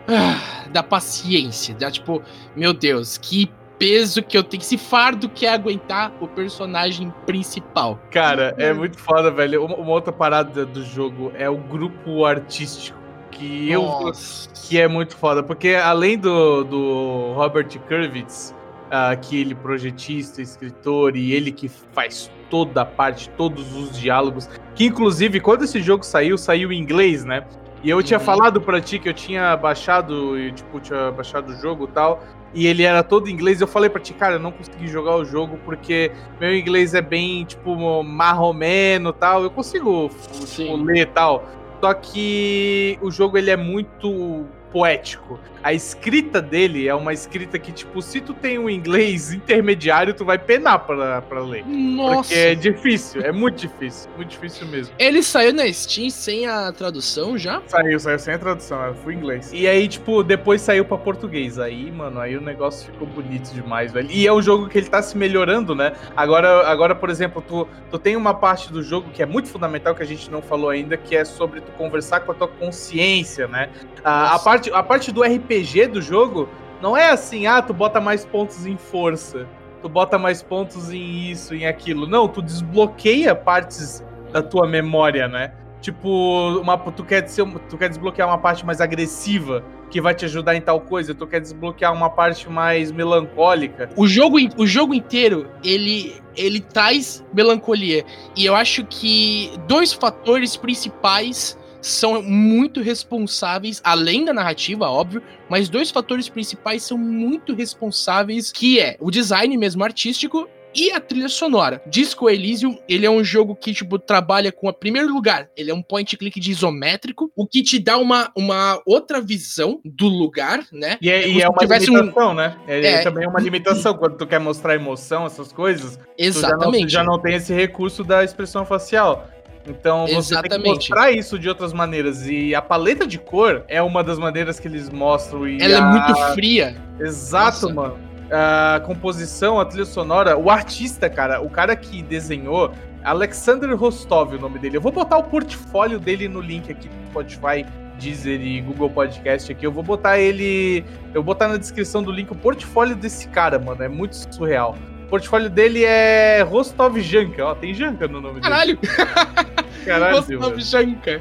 [0.09, 1.75] ah, da paciência.
[1.75, 2.22] Da tipo,
[2.57, 3.51] meu Deus, que
[3.82, 7.98] peso que eu tenho, esse fardo que é aguentar o personagem principal.
[8.12, 9.64] Cara, é muito foda, velho.
[9.64, 12.96] Uma, uma outra parada do jogo é o grupo artístico.
[13.32, 13.82] Que eu.
[13.82, 14.48] Nossa.
[14.68, 15.42] Que é muito foda.
[15.42, 18.54] Porque além do, do Robert Kurvitz,
[18.90, 24.48] ah, que ele projetista, escritor, e ele que faz toda a parte, todos os diálogos.
[24.74, 27.44] Que inclusive, quando esse jogo saiu, saiu em inglês, né?
[27.82, 28.24] E eu tinha Uhum.
[28.24, 32.22] falado pra ti que eu tinha baixado, e, tipo, tinha baixado o jogo e tal.
[32.54, 33.60] E ele era todo inglês.
[33.60, 37.00] Eu falei pra ti, cara, eu não consegui jogar o jogo porque meu inglês é
[37.00, 39.42] bem, tipo, marromeno e tal.
[39.42, 40.10] Eu consigo
[40.46, 41.44] tipo, ler e tal.
[41.80, 45.38] Só que o jogo ele é muito poético.
[45.62, 50.24] A escrita dele é uma escrita que, tipo, se tu tem um inglês intermediário, tu
[50.24, 51.64] vai penar pra, pra ler.
[51.64, 52.30] Nossa.
[52.30, 54.92] Porque é difícil, é muito difícil, muito difícil mesmo.
[54.98, 57.62] Ele saiu na Steam sem a tradução já?
[57.66, 59.50] Saiu, saiu sem a tradução, eu fui em inglês.
[59.52, 61.61] E aí, tipo, depois saiu pra português.
[61.61, 64.11] Aí, mano, aí o negócio ficou bonito demais, velho.
[64.11, 65.92] E é um jogo que ele tá se melhorando, né?
[66.16, 69.94] Agora, agora por exemplo, tu, tu tem uma parte do jogo que é muito fundamental,
[69.94, 73.48] que a gente não falou ainda, que é sobre tu conversar com a tua consciência,
[73.48, 73.70] né?
[74.04, 74.44] A, a, Nossa.
[74.62, 76.48] Parte, a parte do RPG do jogo
[76.81, 79.46] não é assim, ah, tu bota mais pontos em força,
[79.81, 82.07] tu bota mais pontos em isso, em aquilo.
[82.07, 85.53] Não, tu desbloqueia partes da tua memória, né?
[85.81, 90.25] Tipo, uma, tu, quer ser, tu quer desbloquear uma parte mais agressiva, que vai te
[90.25, 93.90] ajudar em tal coisa, tu quer desbloquear uma parte mais melancólica.
[93.96, 98.05] O jogo, o jogo inteiro, ele, ele traz melancolia.
[98.37, 105.68] E eu acho que dois fatores principais são muito responsáveis, além da narrativa, óbvio, mas
[105.68, 111.28] dois fatores principais são muito responsáveis, que é o design mesmo artístico e a trilha
[111.28, 111.82] sonora.
[111.86, 115.74] Disco Elysium, ele é um jogo que, tipo, trabalha com, a primeiro lugar, ele é
[115.74, 120.64] um point click de isométrico, o que te dá uma, uma outra visão do lugar,
[120.72, 120.98] né?
[121.00, 122.34] E é, e é uma limitação, um...
[122.34, 122.56] né?
[122.66, 125.98] É, é, também é uma limitação quando tu quer mostrar emoção, essas coisas.
[126.16, 126.86] Exatamente.
[126.86, 129.28] Tu já não, tu já não tem esse recurso da expressão facial.
[129.66, 130.51] Então você Exatamente.
[130.51, 132.27] tem que mostrar isso de outras maneiras.
[132.27, 135.46] E a paleta de cor é uma das maneiras que eles mostram.
[135.46, 135.79] Ela é a...
[135.79, 136.77] é muito fria.
[136.98, 137.75] Exato, Nossa.
[137.75, 137.98] mano.
[138.31, 142.72] A composição, a trilha sonora, o artista, cara, o cara que desenhou,
[143.05, 144.79] Alexander Rostov, o nome dele.
[144.79, 147.66] Eu vou botar o portfólio dele no link aqui do Spotify,
[148.01, 149.66] Deezer e Google Podcast aqui.
[149.66, 150.83] Eu vou botar ele.
[151.09, 153.83] Eu vou botar na descrição do link o portfólio desse cara, mano.
[153.83, 154.77] É muito surreal
[155.12, 157.44] portfólio dele é Rostov Janka.
[157.44, 158.79] Ó, tem Janka no nome Caralho.
[158.79, 158.96] dele.
[158.96, 159.42] Caralho!
[159.86, 161.20] Rostov Janka.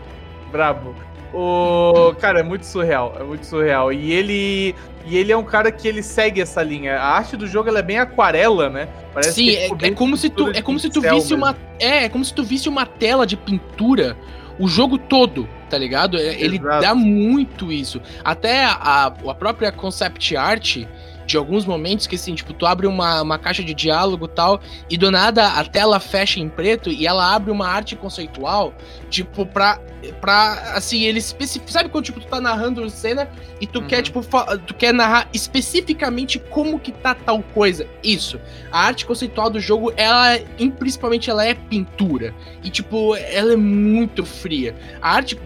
[0.52, 0.96] Brabo.
[1.34, 3.94] O cara é muito surreal, é muito surreal.
[3.94, 6.98] E ele e ele é um cara que ele segue essa linha.
[6.98, 8.88] A arte do jogo é bem aquarela, né?
[9.14, 12.10] Parece Sim, é, é, como se tu é como se tu visse uma é, é
[12.10, 14.18] como se tu visse uma tela de pintura
[14.60, 16.18] o jogo todo, tá ligado?
[16.18, 16.82] É, ele Exato.
[16.82, 18.02] dá muito isso.
[18.24, 20.86] Até a, a própria concept art
[21.32, 24.98] de alguns momentos que assim, tipo, tu abre uma, uma caixa de diálogo tal, e
[24.98, 28.74] do nada a tela fecha em preto e ela abre uma arte conceitual,
[29.12, 29.80] tipo, pra,
[30.20, 31.72] pra assim, ele especifica.
[31.72, 33.88] Sabe quando tipo, tu tá narrando cena e tu uhum.
[33.88, 34.22] quer, tipo,
[34.66, 37.86] tu quer narrar especificamente como que tá tal coisa?
[38.02, 38.40] Isso.
[38.72, 40.40] A arte conceitual do jogo, ela,
[40.80, 42.34] principalmente, ela é pintura.
[42.64, 44.74] E, tipo, ela é muito fria.
[45.02, 45.38] A arte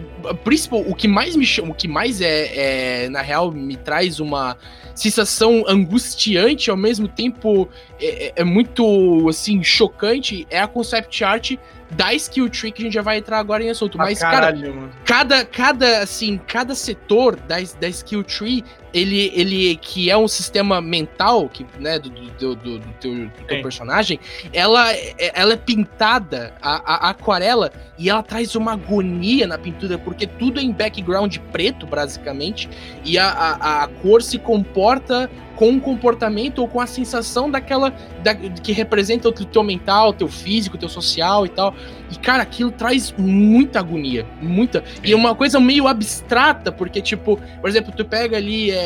[0.44, 4.20] principal, o que mais me chama, o que mais é, é, na real me traz
[4.20, 4.56] uma
[4.94, 7.68] sensação angustiante ao mesmo tempo
[8.00, 11.52] é, é, é muito assim chocante é a concept art
[11.90, 13.96] da skill tree que a gente já vai entrar agora em assunto.
[13.98, 14.92] Mas, caralho, cara, mano.
[15.04, 18.64] cada, cada, assim, cada setor da, da skill tree,
[18.96, 23.44] ele, ele, que é um sistema mental, que, né, do, do, do, do teu, do
[23.46, 24.18] teu personagem,
[24.54, 24.90] ela,
[25.34, 30.58] ela é pintada, a, a, aquarela, e ela traz uma agonia na pintura, porque tudo
[30.58, 32.70] é em background preto, basicamente,
[33.04, 37.90] e a, a, a cor se comporta com o comportamento ou com a sensação daquela
[38.22, 41.74] da, que representa o teu mental, teu físico, teu social e tal.
[42.10, 44.26] E, cara, aquilo traz muita agonia.
[44.40, 44.84] Muita.
[45.02, 48.85] E é uma coisa meio abstrata, porque, tipo, por exemplo, tu pega ali é,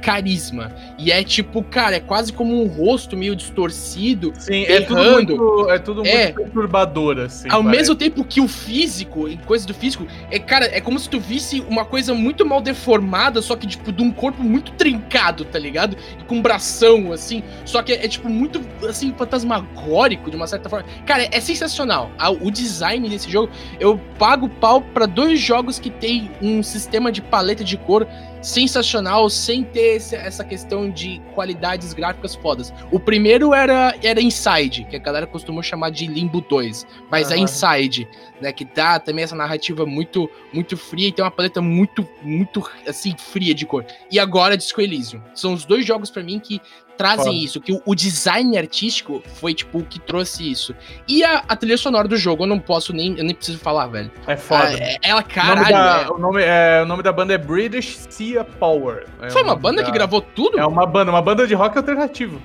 [0.00, 0.72] carisma.
[0.98, 4.32] E é tipo, cara, é quase como um rosto meio distorcido.
[4.38, 7.48] Sim, é tudo muito, é tudo muito é, perturbador, assim.
[7.50, 7.78] Ao parece.
[7.78, 11.20] mesmo tempo que o físico, em coisa do físico, é, cara, é como se tu
[11.20, 15.58] visse uma coisa muito mal deformada, só que, tipo, de um corpo muito trincado, tá
[15.58, 15.96] ligado?
[16.18, 17.42] E com bração, assim.
[17.64, 20.86] Só que é, é tipo, muito, assim, fantasmagórico, de uma certa forma.
[21.04, 22.10] Cara, é sensacional.
[22.40, 27.20] O design desse jogo, eu pago pau para dois jogos que tem um sistema de
[27.22, 28.06] paleta de cor
[28.42, 32.72] sensacional, sem ter esse, essa questão de qualidades gráficas fodas.
[32.90, 37.34] O primeiro era, era Inside, que a galera costuma chamar de Limbo 2, mas uhum.
[37.34, 38.08] é Inside,
[38.40, 42.68] né, que dá também essa narrativa muito muito fria e tem uma paleta muito muito
[42.86, 43.84] assim fria de cor.
[44.10, 45.20] E agora Disco Elysium.
[45.34, 46.60] São os dois jogos para mim que
[46.96, 47.36] trazem Foda.
[47.36, 50.74] isso, que o, o, design artístico foi, tipo, o que trouxe isso.
[51.06, 53.86] E a, a, trilha sonora do jogo, eu não posso nem, eu nem preciso falar,
[53.86, 54.10] velho.
[54.26, 54.64] É foda.
[54.64, 55.64] Ah, é, ela, caralho.
[55.64, 56.10] O nome, da, é...
[56.10, 59.06] O, nome, é, o nome da banda é British Sea Power.
[59.20, 59.84] É foi uma banda da...
[59.84, 60.58] que gravou tudo?
[60.58, 62.40] É uma banda, uma banda de rock alternativo.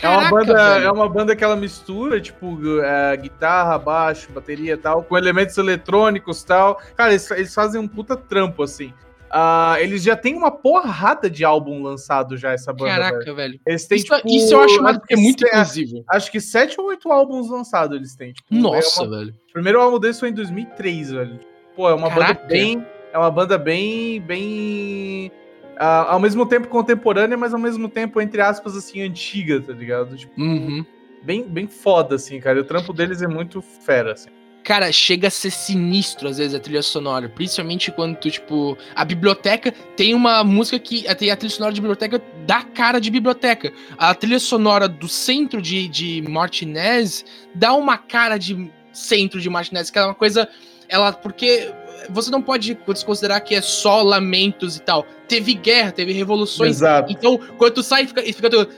[0.00, 4.74] Caraca, é uma banda, é uma banda que ela mistura, tipo, é, guitarra, baixo, bateria
[4.74, 6.80] e tal, com elementos eletrônicos e tal.
[6.96, 8.94] Cara, eles, eles fazem um puta trampo, assim.
[9.30, 12.90] Uh, eles já têm uma porrada de álbum lançado já, essa banda.
[12.90, 13.36] Caraca, velho.
[13.36, 13.60] velho.
[13.64, 16.04] Eles têm, isso, tipo, isso eu acho mais porque é muito inclusivo.
[16.08, 18.32] Acho que sete ou oito álbuns lançados eles têm.
[18.32, 19.18] Tipo, Nossa, é uma...
[19.18, 19.34] velho.
[19.48, 21.38] O primeiro álbum deles foi em 2003, velho.
[21.76, 22.34] Pô, é uma Caraca.
[22.34, 22.86] banda bem...
[23.12, 24.20] É uma banda bem...
[24.20, 25.32] bem...
[25.76, 30.16] Uh, ao mesmo tempo contemporânea, mas ao mesmo tempo, entre aspas, assim, antiga, tá ligado?
[30.16, 30.84] Tipo, uhum.
[31.22, 32.58] bem, bem foda, assim, cara.
[32.58, 34.28] E o trampo deles é muito fera, assim.
[34.62, 39.04] Cara, chega a ser sinistro às vezes a trilha sonora, principalmente quando tu, tipo, a
[39.04, 43.72] biblioteca tem uma música que tem a trilha sonora de biblioteca dá cara de biblioteca.
[43.96, 49.90] A trilha sonora do centro de, de Martinez dá uma cara de centro de Martinez,
[49.90, 50.48] que é uma coisa
[50.90, 51.72] ela porque
[52.08, 55.06] você não pode desconsiderar que é só lamentos e tal.
[55.28, 56.76] teve guerra, teve revoluções.
[56.76, 57.12] Exato.
[57.12, 58.68] Então, quando tu sai, fica, fica tudo.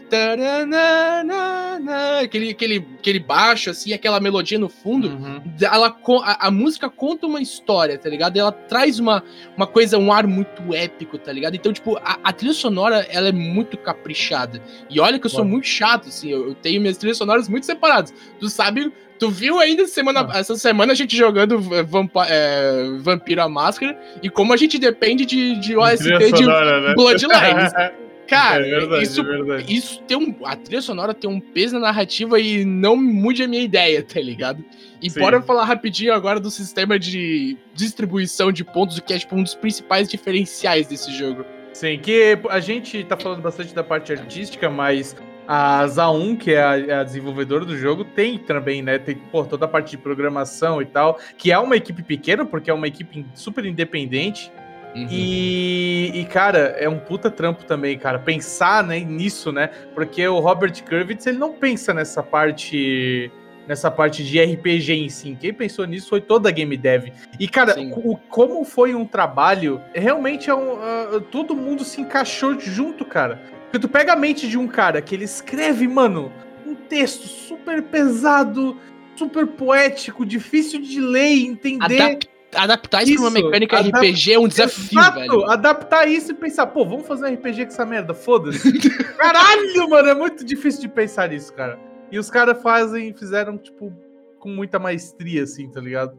[2.22, 5.08] Aquele, aquele, aquele baixo, assim, aquela melodia no fundo.
[5.08, 5.42] Uhum.
[5.60, 8.36] Ela, a, a, música conta uma história, tá ligado?
[8.36, 9.22] Ela traz uma,
[9.56, 11.54] uma coisa, um ar muito épico, tá ligado?
[11.54, 14.62] Então, tipo, a, a trilha sonora, ela é muito caprichada.
[14.90, 17.64] E olha que eu sou muito chato, assim, eu, eu tenho minhas trilhas sonoras muito
[17.64, 18.12] separadas.
[18.38, 18.92] Tu sabe
[19.22, 20.40] Tu viu ainda semana, ah.
[20.40, 25.24] essa semana a gente jogando Vampa, é, Vampiro a Máscara e como a gente depende
[25.24, 26.94] de, de OST de né?
[26.96, 27.72] Bloodlines.
[28.26, 30.34] Cara, é verdade, isso, é isso tem um.
[30.44, 34.20] A trilha sonora tem um peso na narrativa e não mude a minha ideia, tá
[34.20, 34.64] ligado?
[35.00, 35.20] E Sim.
[35.20, 39.44] bora falar rapidinho agora do sistema de distribuição de pontos, o que é tipo, um
[39.44, 41.44] dos principais diferenciais desse jogo.
[41.72, 45.14] Sim, que a gente tá falando bastante da parte artística, mas
[45.46, 48.98] a ZA1, que é a, é a, desenvolvedora do jogo, tem também, né?
[48.98, 52.70] Tem pô, toda a parte de programação e tal, que é uma equipe pequena, porque
[52.70, 54.52] é uma equipe super independente.
[54.94, 55.08] Uhum.
[55.10, 59.68] E, e, cara, é um puta trampo também, cara, pensar né, nisso, né?
[59.94, 63.30] Porque o Robert Kurvitz, ele não pensa nessa parte
[63.66, 65.36] nessa parte de RPG em si.
[65.40, 67.12] Quem pensou nisso foi toda a game dev.
[67.38, 72.58] E, cara, o, como foi um trabalho, realmente é um, uh, todo mundo se encaixou
[72.58, 73.40] junto, cara.
[73.72, 76.30] Porque tu pega a mente de um cara que ele escreve, mano,
[76.66, 78.76] um texto super pesado,
[79.16, 82.02] super poético, difícil de ler e entender.
[82.02, 85.50] Adap adaptar isso, isso pra uma mecânica Adap RPG é um desafio, Exato, velho.
[85.50, 88.78] Adaptar isso e pensar, pô, vamos fazer um RPG com essa merda, foda-se.
[89.16, 91.80] Caralho, mano, é muito difícil de pensar nisso, cara.
[92.10, 93.90] E os caras fazem, fizeram, tipo,
[94.38, 96.12] com muita maestria, assim, tá ligado?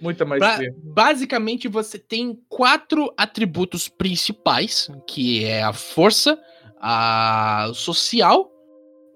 [0.00, 0.72] Muita maestria.
[0.72, 6.38] Pra, basicamente, você tem quatro atributos principais, que é a força,
[6.80, 8.50] a social,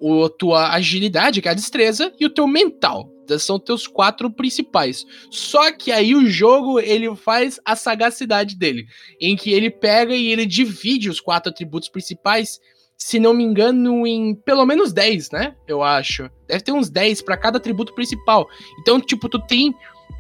[0.00, 3.10] a tua agilidade, que é a destreza, e o teu mental.
[3.38, 5.04] São teus quatro principais.
[5.30, 8.86] Só que aí o jogo ele faz a sagacidade dele,
[9.20, 12.58] em que ele pega e ele divide os quatro atributos principais,
[12.96, 15.54] se não me engano, em pelo menos 10, né?
[15.66, 16.30] Eu acho.
[16.46, 18.48] Deve ter uns 10 para cada atributo principal.
[18.80, 19.74] Então, tipo, tu tem.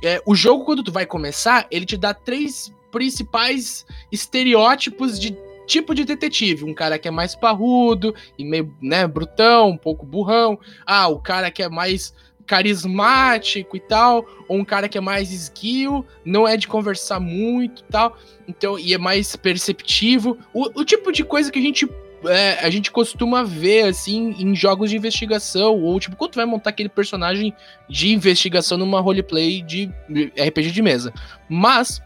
[0.04, 5.36] É, o jogo, quando tu vai começar, ele te dá três principais estereótipos de
[5.68, 6.64] tipo de detetive.
[6.64, 10.58] Um cara que é mais parrudo e meio, né, brutão, um pouco burrão.
[10.84, 12.12] Ah, o cara que é mais
[12.46, 17.82] carismático e tal, ou um cara que é mais esguio, não é de conversar muito
[17.82, 18.16] e tal,
[18.48, 20.38] então, e é mais perceptivo.
[20.54, 21.86] O, o tipo de coisa que a gente
[22.24, 26.46] é, a gente costuma ver assim em jogos de investigação, ou tipo, quando tu vai
[26.46, 27.54] montar aquele personagem
[27.88, 29.90] de investigação numa roleplay de
[30.36, 31.12] RPG de mesa.
[31.48, 32.00] Mas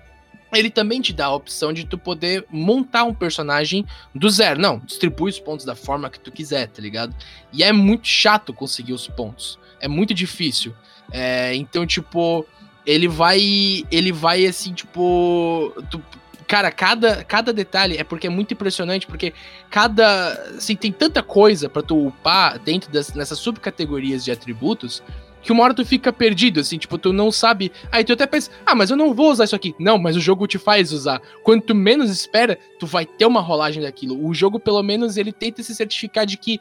[0.52, 4.60] ele também te dá a opção de tu poder montar um personagem do zero.
[4.60, 7.14] Não, distribui os pontos da forma que tu quiser, tá ligado?
[7.52, 9.58] E é muito chato conseguir os pontos.
[9.80, 10.74] É muito difícil.
[11.10, 12.46] É, então, tipo,
[12.86, 13.84] ele vai.
[13.90, 15.72] Ele vai assim, tipo.
[15.90, 16.02] Tu,
[16.46, 19.32] cara, cada, cada detalhe é porque é muito impressionante, porque
[19.70, 20.32] cada.
[20.56, 25.02] Assim, tem tanta coisa para tu upar dentro das, dessas subcategorias de atributos
[25.42, 27.72] que uma hora tu fica perdido, assim, tipo, tu não sabe.
[27.90, 29.74] Aí tu até pensa, ah, mas eu não vou usar isso aqui.
[29.78, 31.20] Não, mas o jogo te faz usar.
[31.42, 34.24] Quando tu menos espera, tu vai ter uma rolagem daquilo.
[34.26, 36.60] O jogo, pelo menos, ele tenta se certificar de que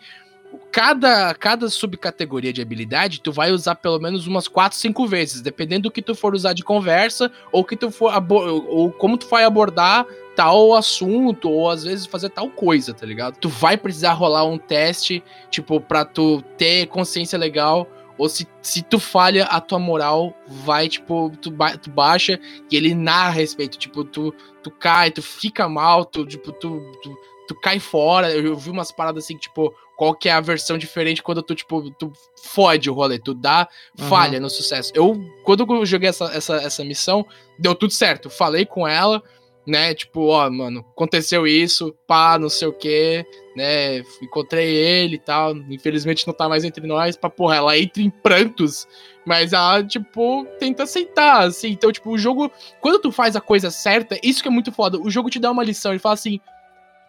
[0.72, 5.84] cada, cada subcategoria de habilidade, tu vai usar pelo menos umas 4, 5 vezes, dependendo
[5.84, 9.44] do que tu for usar de conversa, ou que tu for ou como tu vai
[9.44, 10.06] abordar
[10.36, 13.38] tal assunto, ou às vezes fazer tal coisa, tá ligado?
[13.38, 17.88] Tu vai precisar rolar um teste, tipo, pra tu ter consciência legal
[18.22, 22.78] ou se, se tu falha, a tua moral vai, tipo, tu, ba tu baixa e
[22.78, 23.80] ele narra a respeito.
[23.80, 27.18] Tipo, tu, tu cai, tu fica mal, tu, tipo, tu, tu,
[27.48, 28.30] tu cai fora.
[28.30, 31.56] Eu, eu vi umas paradas assim, tipo, qual que é a versão diferente quando tu,
[31.56, 32.14] tipo, tu
[32.44, 33.68] fode o rolê, tu dá
[34.00, 34.08] uhum.
[34.08, 34.92] falha no sucesso.
[34.94, 37.26] Eu, quando eu joguei essa, essa, essa missão,
[37.58, 38.30] deu tudo certo.
[38.30, 39.24] Falei com ela,
[39.66, 39.94] né?
[39.94, 44.00] Tipo, ó, mano, aconteceu isso, pá, não sei o quê, né?
[44.22, 45.56] Encontrei ele e tal.
[45.70, 48.88] Infelizmente não tá mais entre nós, pra porra, ela entra em prantos,
[49.26, 51.70] mas ela, tipo, tenta aceitar, assim.
[51.70, 55.00] Então, tipo, o jogo, quando tu faz a coisa certa, isso que é muito foda,
[55.00, 56.40] o jogo te dá uma lição, ele fala assim.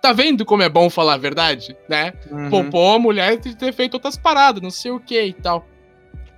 [0.01, 2.13] Tá vendo como é bom falar a verdade, né?
[2.29, 2.51] Uhum.
[2.51, 5.65] Poupou a mulher de ter feito outras paradas, não sei o que e tal.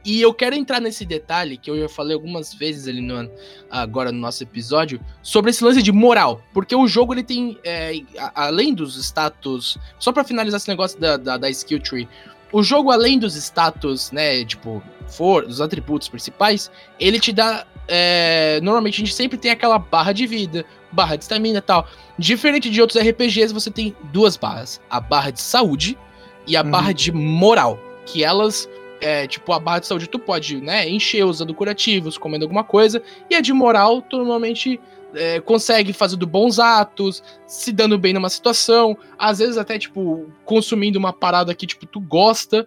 [0.04, 3.30] E eu quero entrar nesse detalhe que eu já falei algumas vezes ali no,
[3.70, 7.94] agora no nosso episódio sobre esse lance de moral, porque o jogo ele tem é,
[8.34, 12.08] além dos status, só para finalizar esse negócio da, da, da, skill tree,
[12.52, 18.60] o jogo além dos status, né, tipo for, dos atributos principais, ele te dá é,
[18.62, 21.86] normalmente a gente sempre tem aquela barra de vida, barra de estamina e tal.
[22.18, 25.98] Diferente de outros RPGs, você tem duas barras: a barra de saúde
[26.46, 26.70] e a uhum.
[26.70, 28.68] barra de moral, que elas
[29.04, 33.02] é, tipo, a barra de saúde tu pode, né, encher usando curativos, comendo alguma coisa,
[33.28, 34.80] e a de moral tu normalmente
[35.14, 40.98] é, consegue fazendo bons atos, se dando bem numa situação, às vezes até, tipo, consumindo
[40.98, 42.66] uma parada que, tipo, tu gosta.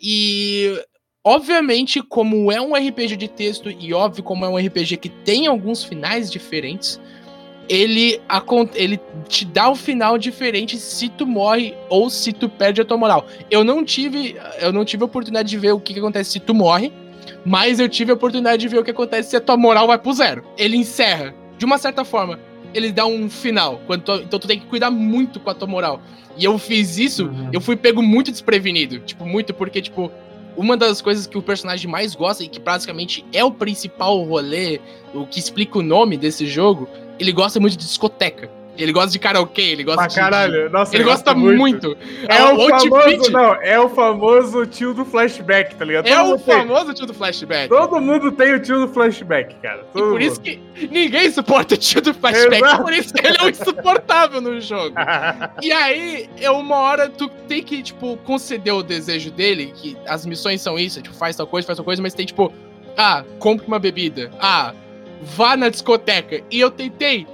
[0.00, 0.80] E,
[1.24, 5.48] obviamente, como é um RPG de texto, e óbvio como é um RPG que tem
[5.48, 7.00] alguns finais diferentes,
[7.68, 8.20] ele,
[8.74, 12.96] ele te dá um final diferente se tu morre ou se tu perde a tua
[12.96, 13.26] moral.
[13.50, 16.40] Eu não tive, eu não tive a oportunidade de ver o que, que acontece se
[16.40, 16.92] tu morre,
[17.44, 19.98] mas eu tive a oportunidade de ver o que acontece se a tua moral vai
[19.98, 20.44] pro zero.
[20.56, 22.38] Ele encerra, de uma certa forma,
[22.74, 23.80] ele dá um final.
[24.04, 26.00] Tu, então tu tem que cuidar muito com a tua moral.
[26.36, 27.50] E eu fiz isso, uhum.
[27.52, 28.98] eu fui pego muito desprevenido.
[29.00, 30.10] Tipo, muito porque, tipo,
[30.56, 34.80] uma das coisas que o personagem mais gosta e que basicamente é o principal rolê,
[35.14, 36.88] o que explica o nome desse jogo,
[37.22, 38.50] ele gosta muito de discoteca.
[38.76, 40.14] Ele gosta de karaokê, ele gosta ah, de.
[40.14, 41.58] caralho, nossa, ele gosta muito.
[41.58, 41.98] muito.
[42.26, 46.06] É, é, o, famoso, não, é o famoso tio do flashback, tá ligado?
[46.06, 46.94] Todo é o famoso tem.
[46.94, 47.68] tio do flashback.
[47.68, 49.84] Todo mundo tem o tio do flashback, cara.
[49.92, 50.22] Todo e por mundo.
[50.22, 50.58] isso que
[50.90, 52.82] ninguém suporta o tio do flashback, Exato.
[52.82, 54.96] por isso que ele é um insuportável no jogo.
[55.60, 60.24] e aí, é uma hora tu tem que, tipo, conceder o desejo dele, que as
[60.24, 62.50] missões são isso, tipo, faz tal coisa, faz tal coisa, mas tem, tipo,
[62.96, 64.30] ah, compre uma bebida.
[64.40, 64.72] Ah,
[65.22, 66.42] vá na discoteca.
[66.50, 67.26] E eu tentei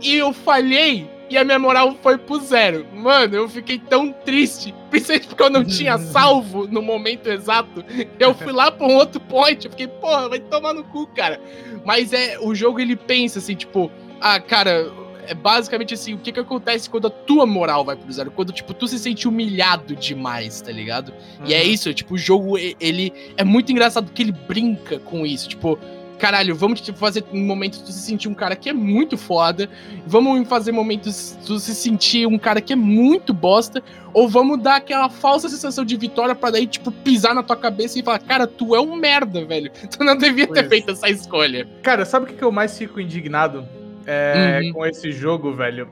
[0.00, 2.86] e eu falhei e a minha moral foi pro zero.
[2.92, 4.74] Mano, eu fiquei tão triste.
[4.90, 7.84] Principalmente porque eu não tinha salvo no momento exato.
[8.18, 9.64] Eu fui lá pra um outro point.
[9.64, 11.40] Eu fiquei, porra, vai tomar no cu, cara.
[11.84, 13.90] Mas é, o jogo ele pensa assim, tipo,
[14.20, 14.92] ah, cara,
[15.26, 18.30] é basicamente assim, o que que acontece quando a tua moral vai pro zero?
[18.30, 21.08] Quando, tipo, tu se sente humilhado demais, tá ligado?
[21.40, 21.46] Uhum.
[21.46, 21.68] E é uhum.
[21.68, 25.48] isso, tipo, o jogo, ele é muito engraçado que ele brinca com isso.
[25.48, 25.78] Tipo,
[26.18, 29.68] caralho, vamos tipo, fazer momentos tu se sentir um cara que é muito foda,
[30.06, 34.76] vamos fazer momentos tu se sentir um cara que é muito bosta, ou vamos dar
[34.76, 38.46] aquela falsa sensação de vitória para daí, tipo, pisar na tua cabeça e falar, cara,
[38.46, 39.70] tu é um merda, velho.
[39.94, 40.60] Tu não devia pois.
[40.60, 41.68] ter feito essa escolha.
[41.82, 43.68] Cara, sabe o que eu mais fico indignado
[44.06, 44.72] é, uhum.
[44.72, 45.88] com esse jogo, velho?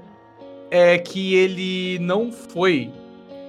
[0.70, 2.91] É que ele não foi.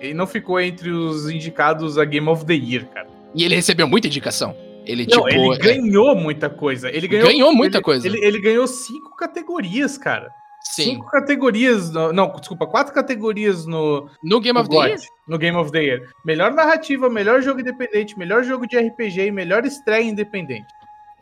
[0.01, 3.07] Ele não ficou entre os indicados a Game of the Year, cara.
[3.33, 4.55] E ele recebeu muita indicação.
[4.85, 6.89] Ele, não, tipo, ele é ganhou muita coisa.
[6.89, 8.07] Ele ganhou, ganhou muita ele, coisa.
[8.07, 10.33] Ele, ele, ganhou cinco categorias, cara.
[10.61, 10.83] Sim.
[10.83, 11.91] Cinco categorias.
[11.91, 14.09] No, não, desculpa, quatro categorias no.
[14.23, 14.99] No Game of the Year?
[15.27, 16.09] No Game of the Year.
[16.25, 20.67] Melhor narrativa, melhor jogo independente, melhor jogo de RPG e melhor estreia independente.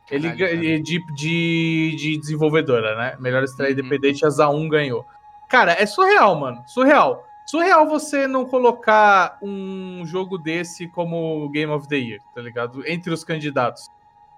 [0.10, 3.16] Ele Caralho, de, de, de desenvolvedora, né?
[3.20, 3.80] Melhor estreia uhum.
[3.80, 5.06] independente, a ZA1 ganhou.
[5.50, 6.64] Cara, é surreal, mano.
[6.68, 7.26] Surreal.
[7.52, 12.82] Surreal você não colocar um jogo desse como Game of the Year, tá ligado?
[12.88, 13.88] Entre os candidatos.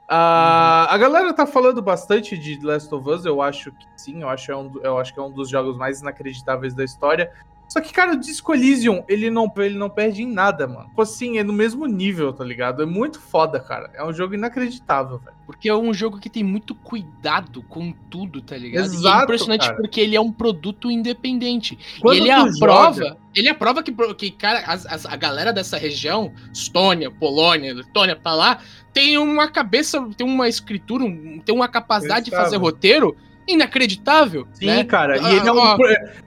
[0.09, 0.89] Uh.
[0.89, 4.51] A galera tá falando bastante de Last of Us, eu acho que sim, eu acho,
[4.51, 7.31] é um, eu acho que é um dos jogos mais inacreditáveis da história.
[7.73, 10.89] Só que, cara, o Disco Elysium, ele não, ele não perde em nada, mano.
[10.89, 12.83] Tipo assim, é no mesmo nível, tá ligado?
[12.83, 13.89] É muito foda, cara.
[13.95, 15.35] É um jogo inacreditável, velho.
[15.43, 18.85] Porque é um jogo que tem muito cuidado com tudo, tá ligado?
[18.85, 19.75] Exato, e é impressionante cara.
[19.75, 21.75] porque ele é um produto independente.
[21.99, 23.17] Quando e ele é a prova.
[23.33, 27.73] Ele é a prova que, que cara, as, as, a galera dessa região, Estônia, Polônia,
[27.73, 28.59] Letônia, pra lá,
[28.93, 31.05] tem uma cabeça, tem uma escritura,
[31.43, 33.17] tem uma capacidade de fazer roteiro
[33.47, 34.47] inacreditável.
[34.53, 34.83] Sim, né?
[34.83, 35.17] cara.
[35.17, 35.77] E ele é um, ah,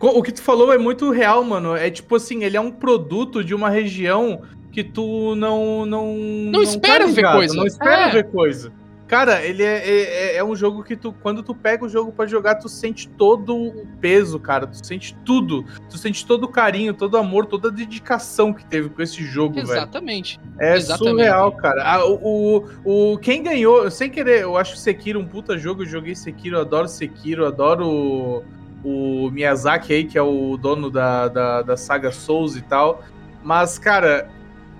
[0.00, 1.76] o que tu falou é muito real, mano.
[1.76, 4.42] É tipo assim, ele é um produto de uma região
[4.72, 7.54] que tu não não não, não espera tá ver coisa.
[7.54, 8.10] Não espera é.
[8.10, 8.72] ver coisa.
[9.06, 12.10] Cara, ele é, é, é, é, um jogo que tu, quando tu pega o jogo
[12.10, 14.66] para jogar, tu sente todo o peso, cara.
[14.66, 15.64] Tu sente tudo.
[15.88, 19.22] Tu sente todo o carinho, todo o amor, toda a dedicação que teve com esse
[19.22, 20.40] jogo, Exatamente.
[20.40, 20.56] velho.
[20.58, 21.10] É Exatamente.
[21.10, 21.82] surreal, cara.
[21.84, 25.82] Ah, o, o, o, quem ganhou, sem querer, eu acho Sekiro um puta jogo.
[25.82, 28.44] Eu joguei Sekiro, eu adoro Sekiro, eu adoro o,
[28.82, 33.04] o Miyazaki aí, que é o dono da, da, da saga Souls e tal.
[33.40, 34.28] Mas, cara,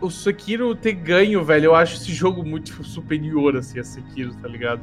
[0.01, 4.49] o Sekiro ter ganho, velho, eu acho esse jogo muito superior, assim, a Sekiro, tá
[4.49, 4.81] ligado?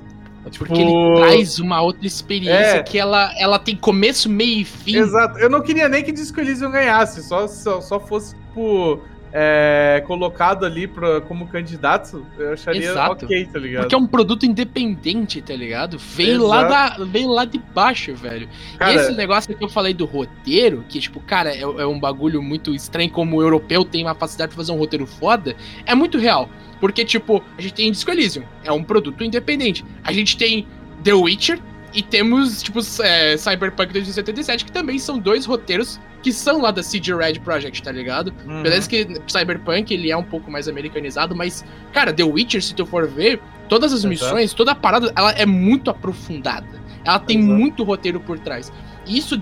[0.49, 0.65] Tipo...
[0.65, 2.83] Porque ele traz uma outra experiência é.
[2.83, 4.97] que ela, ela tem começo, meio e fim.
[4.97, 5.39] Exato.
[5.39, 8.99] Eu não queria nem que Disco Elysium ganhasse, só, só, só fosse, tipo,
[9.35, 13.25] é, colocado ali pra, como candidato, eu acharia Exato.
[13.25, 13.81] ok, tá ligado?
[13.81, 15.97] Porque é um produto independente, tá ligado?
[15.97, 18.47] Veio lá, da, veio lá de baixo, velho.
[18.77, 22.43] Cara, esse negócio que eu falei do roteiro, que, tipo, cara, é, é um bagulho
[22.43, 26.19] muito estranho como o europeu tem uma facilidade de fazer um roteiro foda, é muito
[26.19, 26.47] real.
[26.79, 29.83] Porque, tipo, a gente tem Disco Elysium, é um produto independente.
[30.03, 30.67] A gente tem
[31.03, 31.59] The Witcher,
[31.91, 36.81] e temos, tipo, é, Cyberpunk 2077, que também são dois roteiros que são lá da
[36.81, 38.33] CD Red Project, tá ligado?
[38.47, 38.63] Uhum.
[38.63, 42.85] Beleza que Cyberpunk, ele é um pouco mais americanizado, mas, cara, The Witcher, se tu
[42.85, 46.81] for ver, todas as missões, toda a parada, ela é muito aprofundada.
[47.03, 47.53] Ela tem Exato.
[47.53, 48.71] muito roteiro por trás.
[49.05, 49.37] isso,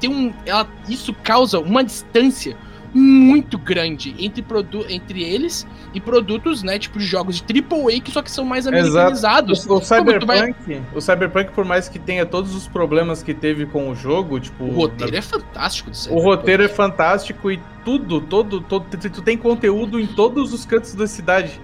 [0.00, 2.56] tem um, ela, isso causa uma distância
[2.94, 4.44] muito grande entre,
[4.88, 8.66] entre eles e produtos, né, tipo de jogos de AAA que só que são mais
[8.66, 9.66] americanizados.
[9.66, 10.54] O, o Cyberpunk, vai...
[10.94, 14.64] o Cyberpunk, por mais que tenha todos os problemas que teve com o jogo, tipo...
[14.64, 15.18] O roteiro na...
[15.18, 15.90] é fantástico.
[16.10, 20.94] O roteiro é fantástico e tudo, todo, todo, tu, tem conteúdo em todos os cantos
[20.94, 21.60] da cidade,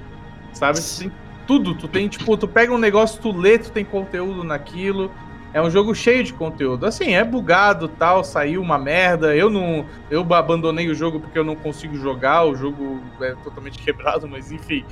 [0.53, 0.79] sabe?
[0.81, 1.13] Tem
[1.47, 5.11] tudo, tu tem, tipo, tu pega um negócio, tu lê, tu tem conteúdo naquilo.
[5.53, 6.85] É um jogo cheio de conteúdo.
[6.85, 9.35] Assim, é bugado tal, saiu uma merda.
[9.35, 9.87] Eu não.
[10.11, 12.45] Eu abandonei o jogo porque eu não consigo jogar.
[12.45, 14.85] O jogo é totalmente quebrado, mas enfim.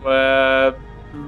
[0.00, 0.78] Uh,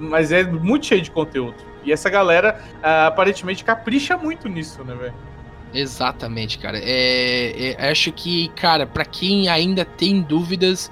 [0.00, 1.56] mas é muito cheio de conteúdo.
[1.84, 5.14] E essa galera uh, aparentemente capricha muito nisso, né, velho?
[5.74, 6.78] Exatamente, cara.
[6.78, 10.90] É, é, acho que, cara, para quem ainda tem dúvidas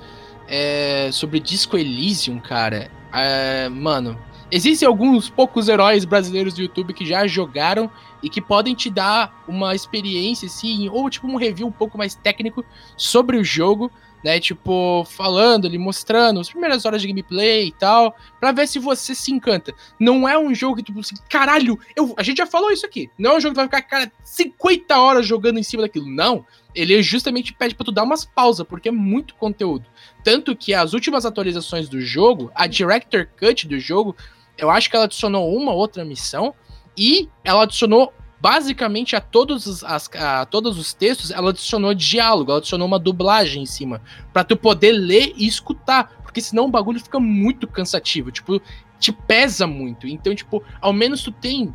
[0.49, 4.19] é, sobre Disco Elysium, cara, é, mano,
[4.55, 7.91] Existem alguns poucos heróis brasileiros do YouTube que já jogaram
[8.23, 12.15] e que podem te dar uma experiência, assim, ou tipo um review um pouco mais
[12.15, 12.65] técnico
[12.97, 13.91] sobre o jogo,
[14.23, 14.39] né?
[14.39, 19.13] Tipo, falando ali, mostrando as primeiras horas de gameplay e tal, para ver se você
[19.13, 19.75] se encanta.
[19.99, 23.11] Não é um jogo que, tipo assim, caralho, eu, a gente já falou isso aqui.
[23.19, 26.07] Não é um jogo que vai ficar, cara, 50 horas jogando em cima daquilo.
[26.07, 26.47] Não.
[26.73, 29.85] Ele justamente pede pra tu dar umas pausas, porque é muito conteúdo.
[30.23, 34.15] Tanto que as últimas atualizações do jogo, a Director Cut do jogo,
[34.57, 36.55] eu acho que ela adicionou uma outra missão
[36.97, 42.51] e ela adicionou basicamente a todos os, as, a todos os textos, ela adicionou diálogo,
[42.51, 44.03] ela adicionou uma dublagem em cima,
[44.33, 48.61] para tu poder ler e escutar, porque senão o bagulho fica muito cansativo, tipo,
[48.99, 50.07] te pesa muito.
[50.07, 51.75] Então, tipo, ao menos tu tem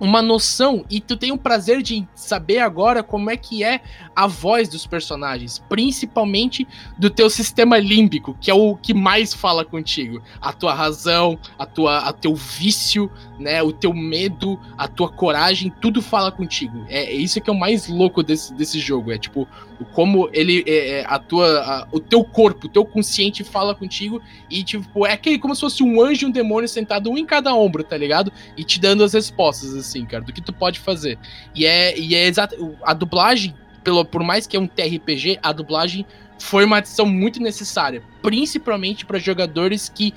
[0.00, 3.82] uma noção e tu tem o prazer de saber agora como é que é
[4.16, 6.66] a voz dos personagens, principalmente
[6.98, 11.66] do teu sistema límbico, que é o que mais fala contigo, a tua razão, a
[11.66, 16.84] tua a teu vício, né, o teu medo, a tua coragem, tudo fala contigo.
[16.88, 19.46] É, é isso que é o mais louco desse, desse jogo, é tipo
[19.86, 24.20] como ele é, é, a tua a, o teu corpo, o teu consciente fala contigo
[24.50, 27.24] e tipo é aquele como se fosse um anjo e um demônio sentado um em
[27.24, 28.32] cada ombro, tá ligado?
[28.56, 31.18] E te dando as respostas assim, cara, do que tu pode fazer.
[31.54, 35.52] E é e é exato a dublagem pelo por mais que é um TRPG, a
[35.52, 36.04] dublagem
[36.38, 40.14] foi uma adição muito necessária, principalmente para jogadores que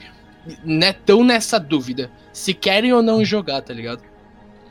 [0.64, 0.96] né,
[1.26, 4.02] nessa dúvida se querem ou não jogar, tá ligado?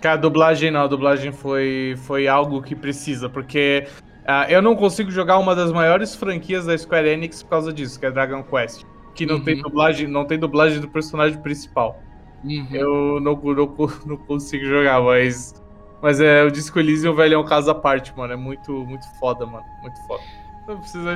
[0.01, 3.87] Cara, a dublagem não, a dublagem foi, foi algo que precisa, porque
[4.23, 7.99] Uh, eu não consigo jogar uma das maiores franquias da Square Enix por causa disso,
[7.99, 8.85] que é Dragon Quest.
[9.15, 9.45] Que não uhum.
[9.45, 12.01] tem dublagem, não tem dublagem do personagem principal.
[12.45, 12.69] Uhum.
[12.73, 15.55] Eu não, não, não, consigo jogar, mas.
[16.01, 18.33] Mas é, o Disco Elysium, velho, é um caso à parte, mano.
[18.33, 19.65] É muito, muito foda, mano.
[19.83, 20.23] Muito foda.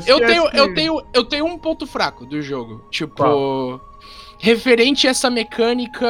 [0.07, 0.59] Eu, tenho, que...
[0.59, 2.85] eu, tenho, eu tenho um ponto fraco do jogo.
[2.91, 3.81] Tipo.
[4.39, 6.07] Referente a essa mecânica,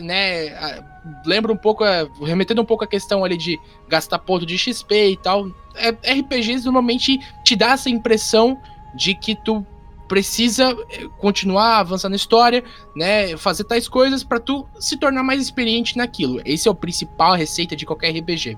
[0.00, 0.82] né?
[1.26, 1.84] Lembra um pouco,
[2.22, 5.48] remetendo um pouco a questão ali de gastar ponto de XP e tal.
[5.74, 8.58] É, RPGs normalmente te dá essa impressão
[8.94, 9.66] de que tu
[10.08, 12.62] precisa eh, continuar avançando na história,
[12.94, 16.40] né, fazer tais coisas para tu se tornar mais experiente naquilo.
[16.44, 18.56] Esse é o principal receita de qualquer RPG.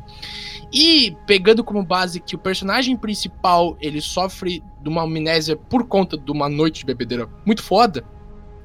[0.73, 6.19] E pegando como base que o personagem principal, ele sofre de uma amnésia por conta
[6.19, 8.05] de uma noite de bebedeira muito foda,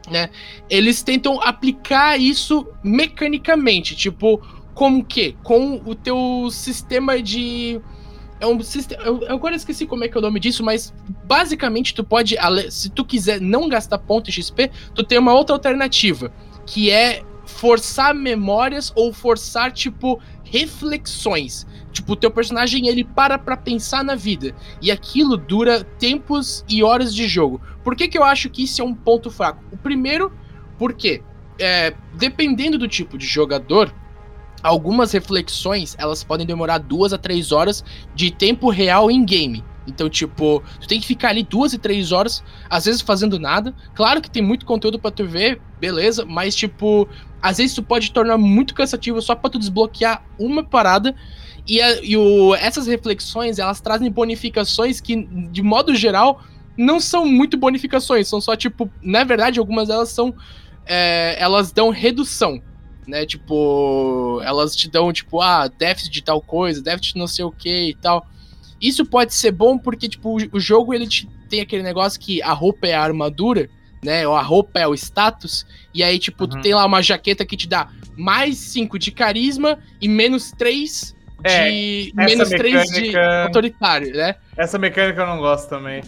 [0.09, 0.29] né?
[0.69, 4.41] Eles tentam aplicar isso mecanicamente, tipo,
[4.73, 5.35] como que?
[5.43, 7.81] Com o teu sistema de
[8.39, 9.03] é um sistema.
[9.03, 10.93] Eu, agora esqueci como é que é o nome disso, mas
[11.25, 12.35] basicamente tu pode,
[12.69, 16.33] se tu quiser não gastar ponto XP, tu tem uma outra alternativa,
[16.65, 20.19] que é forçar memórias ou forçar tipo
[20.51, 21.65] reflexões.
[21.93, 24.53] Tipo, o teu personagem ele para pra pensar na vida.
[24.81, 27.61] E aquilo dura tempos e horas de jogo.
[27.83, 29.63] Por que, que eu acho que isso é um ponto fraco?
[29.71, 30.31] O primeiro,
[30.77, 31.23] porque
[31.57, 33.93] é, dependendo do tipo de jogador,
[34.61, 37.83] algumas reflexões elas podem demorar duas a três horas
[38.13, 39.63] de tempo real em game.
[39.87, 43.73] Então, tipo, tu tem que ficar ali duas e três horas, às vezes fazendo nada.
[43.95, 47.07] Claro que tem muito conteúdo para tu ver, beleza, mas, tipo,
[47.41, 51.15] às vezes tu pode tornar muito cansativo só pra tu desbloquear uma parada.
[51.67, 56.41] E, a, e o, essas reflexões, elas trazem bonificações que, de modo geral,
[56.77, 60.33] não são muito bonificações, são só, tipo, na verdade, algumas delas são.
[60.85, 62.61] É, elas dão redução
[63.07, 63.25] né?
[63.25, 67.51] Tipo, elas te dão, tipo, ah, déficit de tal coisa, déficit de não sei o
[67.51, 68.25] que e tal.
[68.81, 72.51] Isso pode ser bom porque, tipo, o jogo ele te, tem aquele negócio que a
[72.51, 73.69] roupa é a armadura,
[74.03, 74.27] né?
[74.27, 75.65] Ou a roupa é o status.
[75.93, 76.49] E aí, tipo, uhum.
[76.49, 81.15] tu tem lá uma jaqueta que te dá mais 5 de carisma e menos 3
[81.43, 82.13] é, de.
[82.17, 82.83] É, menos mecânica...
[82.85, 84.35] 3 de autoritário, né?
[84.57, 86.01] Essa mecânica eu não gosto também.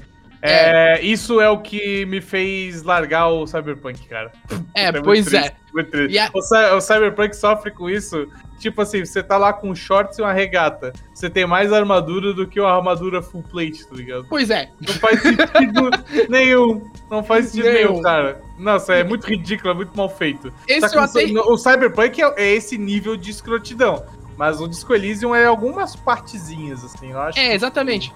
[0.46, 4.30] É, é, isso é o que me fez largar o Cyberpunk, cara.
[4.76, 5.54] É, é pois é.
[5.90, 6.30] Triste, a...
[6.34, 8.28] o, o, Cyberpunk sofre com isso.
[8.64, 10.94] Tipo assim, você tá lá com shorts e uma regata.
[11.14, 14.26] Você tem mais armadura do que uma armadura full plate, tá ligado?
[14.30, 14.70] Pois é.
[14.80, 15.90] Não faz sentido
[16.32, 16.90] nenhum.
[17.12, 18.42] Não faz sentido nenhum, nenhum cara.
[18.58, 20.50] Nossa, é muito ridículo, é muito mal feito.
[20.66, 21.26] Esse até...
[21.42, 24.02] O Cyberpunk é, é esse nível de escrotidão.
[24.38, 27.38] Mas o Disco Elysium é algumas partezinhas, assim, eu acho.
[27.38, 28.12] É, exatamente.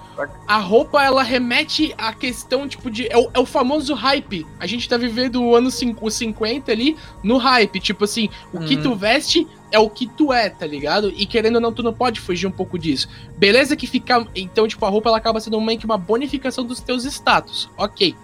[0.48, 3.08] A roupa, ela remete à questão, tipo, de.
[3.12, 4.46] É o, é o famoso hype.
[4.60, 7.80] A gente tá vivendo o ano 50 ali no hype.
[7.80, 8.96] Tipo assim, o que tu uhum.
[8.96, 11.14] veste é o que tu é, tá ligado?
[11.16, 13.08] E querendo ou não, tu não pode fugir um pouco disso.
[13.38, 14.26] Beleza que fica.
[14.36, 17.70] Então, tipo, a roupa ela acaba sendo meio que uma bonificação dos teus status.
[17.78, 18.16] Ok.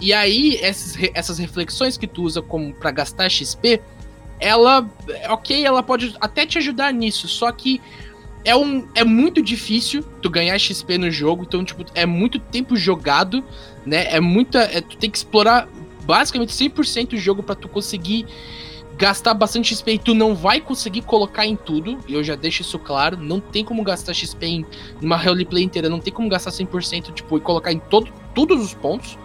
[0.00, 3.80] E aí, essas, essas reflexões que tu usa como para gastar XP
[4.40, 4.88] ela,
[5.28, 7.80] ok, ela pode até te ajudar nisso, só que
[8.44, 12.76] é, um, é muito difícil tu ganhar XP no jogo, então, tipo, é muito tempo
[12.76, 13.44] jogado,
[13.84, 14.06] né?
[14.14, 14.60] É muita.
[14.60, 15.68] É, tu tem que explorar
[16.04, 18.26] basicamente 100% o jogo para tu conseguir
[18.98, 22.62] gastar bastante XP e tu não vai conseguir colocar em tudo, e eu já deixo
[22.62, 24.66] isso claro, não tem como gastar XP em
[25.00, 28.74] uma roleplay inteira, não tem como gastar 100%, tipo, e colocar em todo, todos os
[28.74, 29.16] pontos.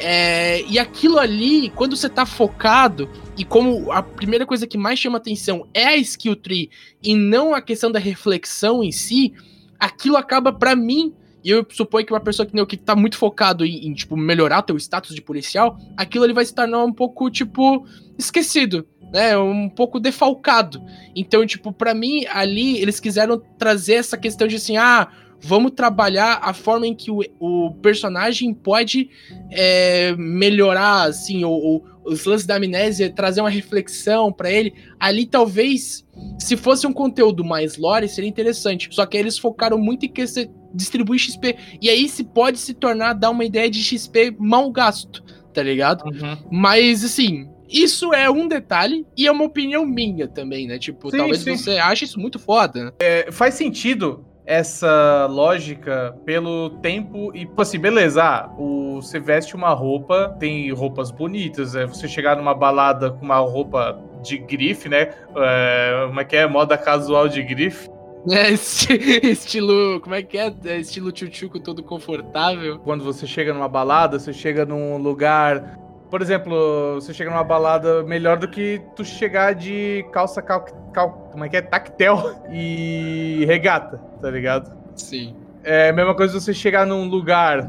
[0.00, 3.08] É, e aquilo ali, quando você tá focado,
[3.38, 6.68] e como a primeira coisa que mais chama atenção é a skill tree
[7.00, 9.32] e não a questão da reflexão em si,
[9.78, 11.14] aquilo acaba para mim
[11.44, 14.62] e eu suponho que uma pessoa que, que tá muito focado em, em, tipo, melhorar
[14.62, 17.86] teu status de policial, aquilo ele vai se tornar um pouco, tipo,
[18.16, 19.36] esquecido, né?
[19.36, 20.82] Um pouco defalcado.
[21.14, 25.08] Então, tipo, para mim, ali, eles quiseram trazer essa questão de assim, ah,
[25.40, 29.10] vamos trabalhar a forma em que o, o personagem pode
[29.50, 34.74] é, melhorar, assim, ou, os lances da amnésia, trazer uma reflexão para ele.
[34.98, 36.06] Ali, talvez,
[36.38, 38.88] se fosse um conteúdo mais lore, seria interessante.
[38.90, 41.56] Só que eles focaram muito em que você distribuir XP.
[41.80, 45.22] E aí se pode se tornar, dar uma ideia de XP mal gasto,
[45.52, 46.04] tá ligado?
[46.04, 46.36] Uhum.
[46.50, 50.78] Mas, assim, isso é um detalhe e é uma opinião minha também, né?
[50.78, 51.56] Tipo, sim, talvez sim.
[51.56, 52.86] você ache isso muito foda.
[52.86, 52.92] Né?
[53.00, 59.54] É, faz sentido essa lógica pelo tempo e, tipo assim, beleza, ah, o, você veste
[59.54, 64.88] uma roupa, tem roupas bonitas, é, você chegar numa balada com uma roupa de grife,
[64.88, 67.88] né, é, como é que é, moda casual de grife,
[68.30, 68.50] é,
[69.26, 70.00] estilo.
[70.00, 70.52] Como é que é?
[70.66, 72.78] é estilo tchutchuco todo confortável.
[72.78, 75.76] Quando você chega numa balada, você chega num lugar
[76.12, 81.30] por exemplo, você chega numa balada melhor do que tu chegar de calça cal, cal,
[81.32, 81.62] como é que é?
[81.62, 84.76] Tactel e regata, tá ligado?
[84.94, 85.34] Sim.
[85.64, 87.66] É a mesma coisa você chegar num lugar,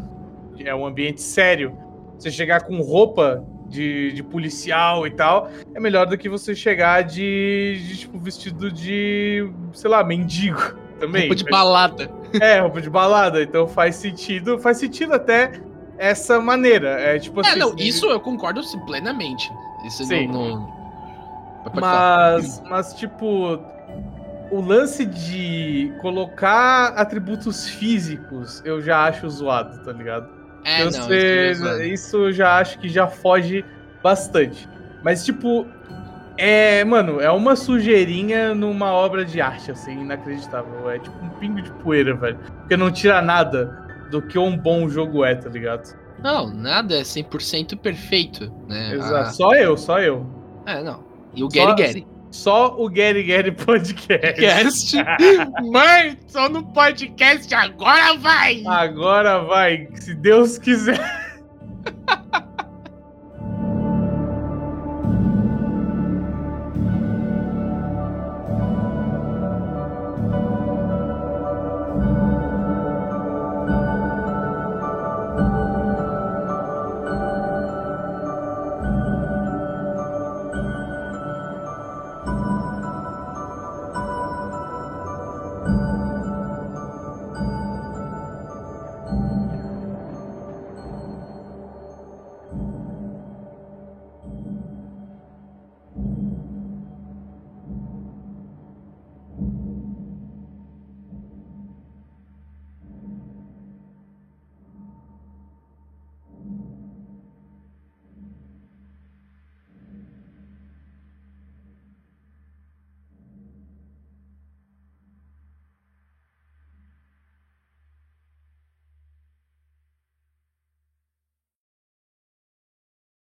[0.59, 1.71] é um ambiente sério,
[2.19, 7.01] você chegar com roupa de, de policial e tal, é melhor do que você chegar
[7.01, 11.29] de, de tipo, vestido de, sei lá, mendigo também.
[11.29, 12.11] Roupa de balada.
[12.41, 13.41] É, roupa de balada.
[13.41, 15.61] Então faz sentido, faz sentido até
[15.97, 16.99] essa maneira.
[16.99, 17.59] É tipo é, assim.
[17.59, 19.51] Não, isso eu concordo plenamente.
[19.85, 20.27] Isso Sim.
[20.27, 20.59] não.
[20.59, 20.83] não...
[21.79, 23.57] Mas, mas, tipo,
[24.51, 30.29] o lance de colocar atributos físicos eu já acho zoado, tá ligado?
[30.65, 33.63] É, eu não, sei, isso, é isso eu já acho que já foge
[34.01, 34.67] bastante.
[35.01, 35.65] Mas, tipo,
[36.37, 40.89] é, mano, é uma sujeirinha numa obra de arte, assim, inacreditável.
[40.89, 42.37] É tipo um pingo de poeira, velho.
[42.59, 43.82] Porque não tira nada
[44.13, 45.97] do que um bom jogo é, tá ligado?
[46.19, 48.93] Não, nada é 100% perfeito, né?
[48.93, 49.15] Exato.
[49.15, 50.23] Ah, só eu, só eu.
[50.67, 51.03] É, não.
[51.33, 52.07] E o Gary Gary.
[52.29, 54.95] Só o Gary Gary Podcast.
[55.71, 58.63] Mãe, só no podcast agora vai!
[58.67, 61.01] Agora vai, se Deus quiser.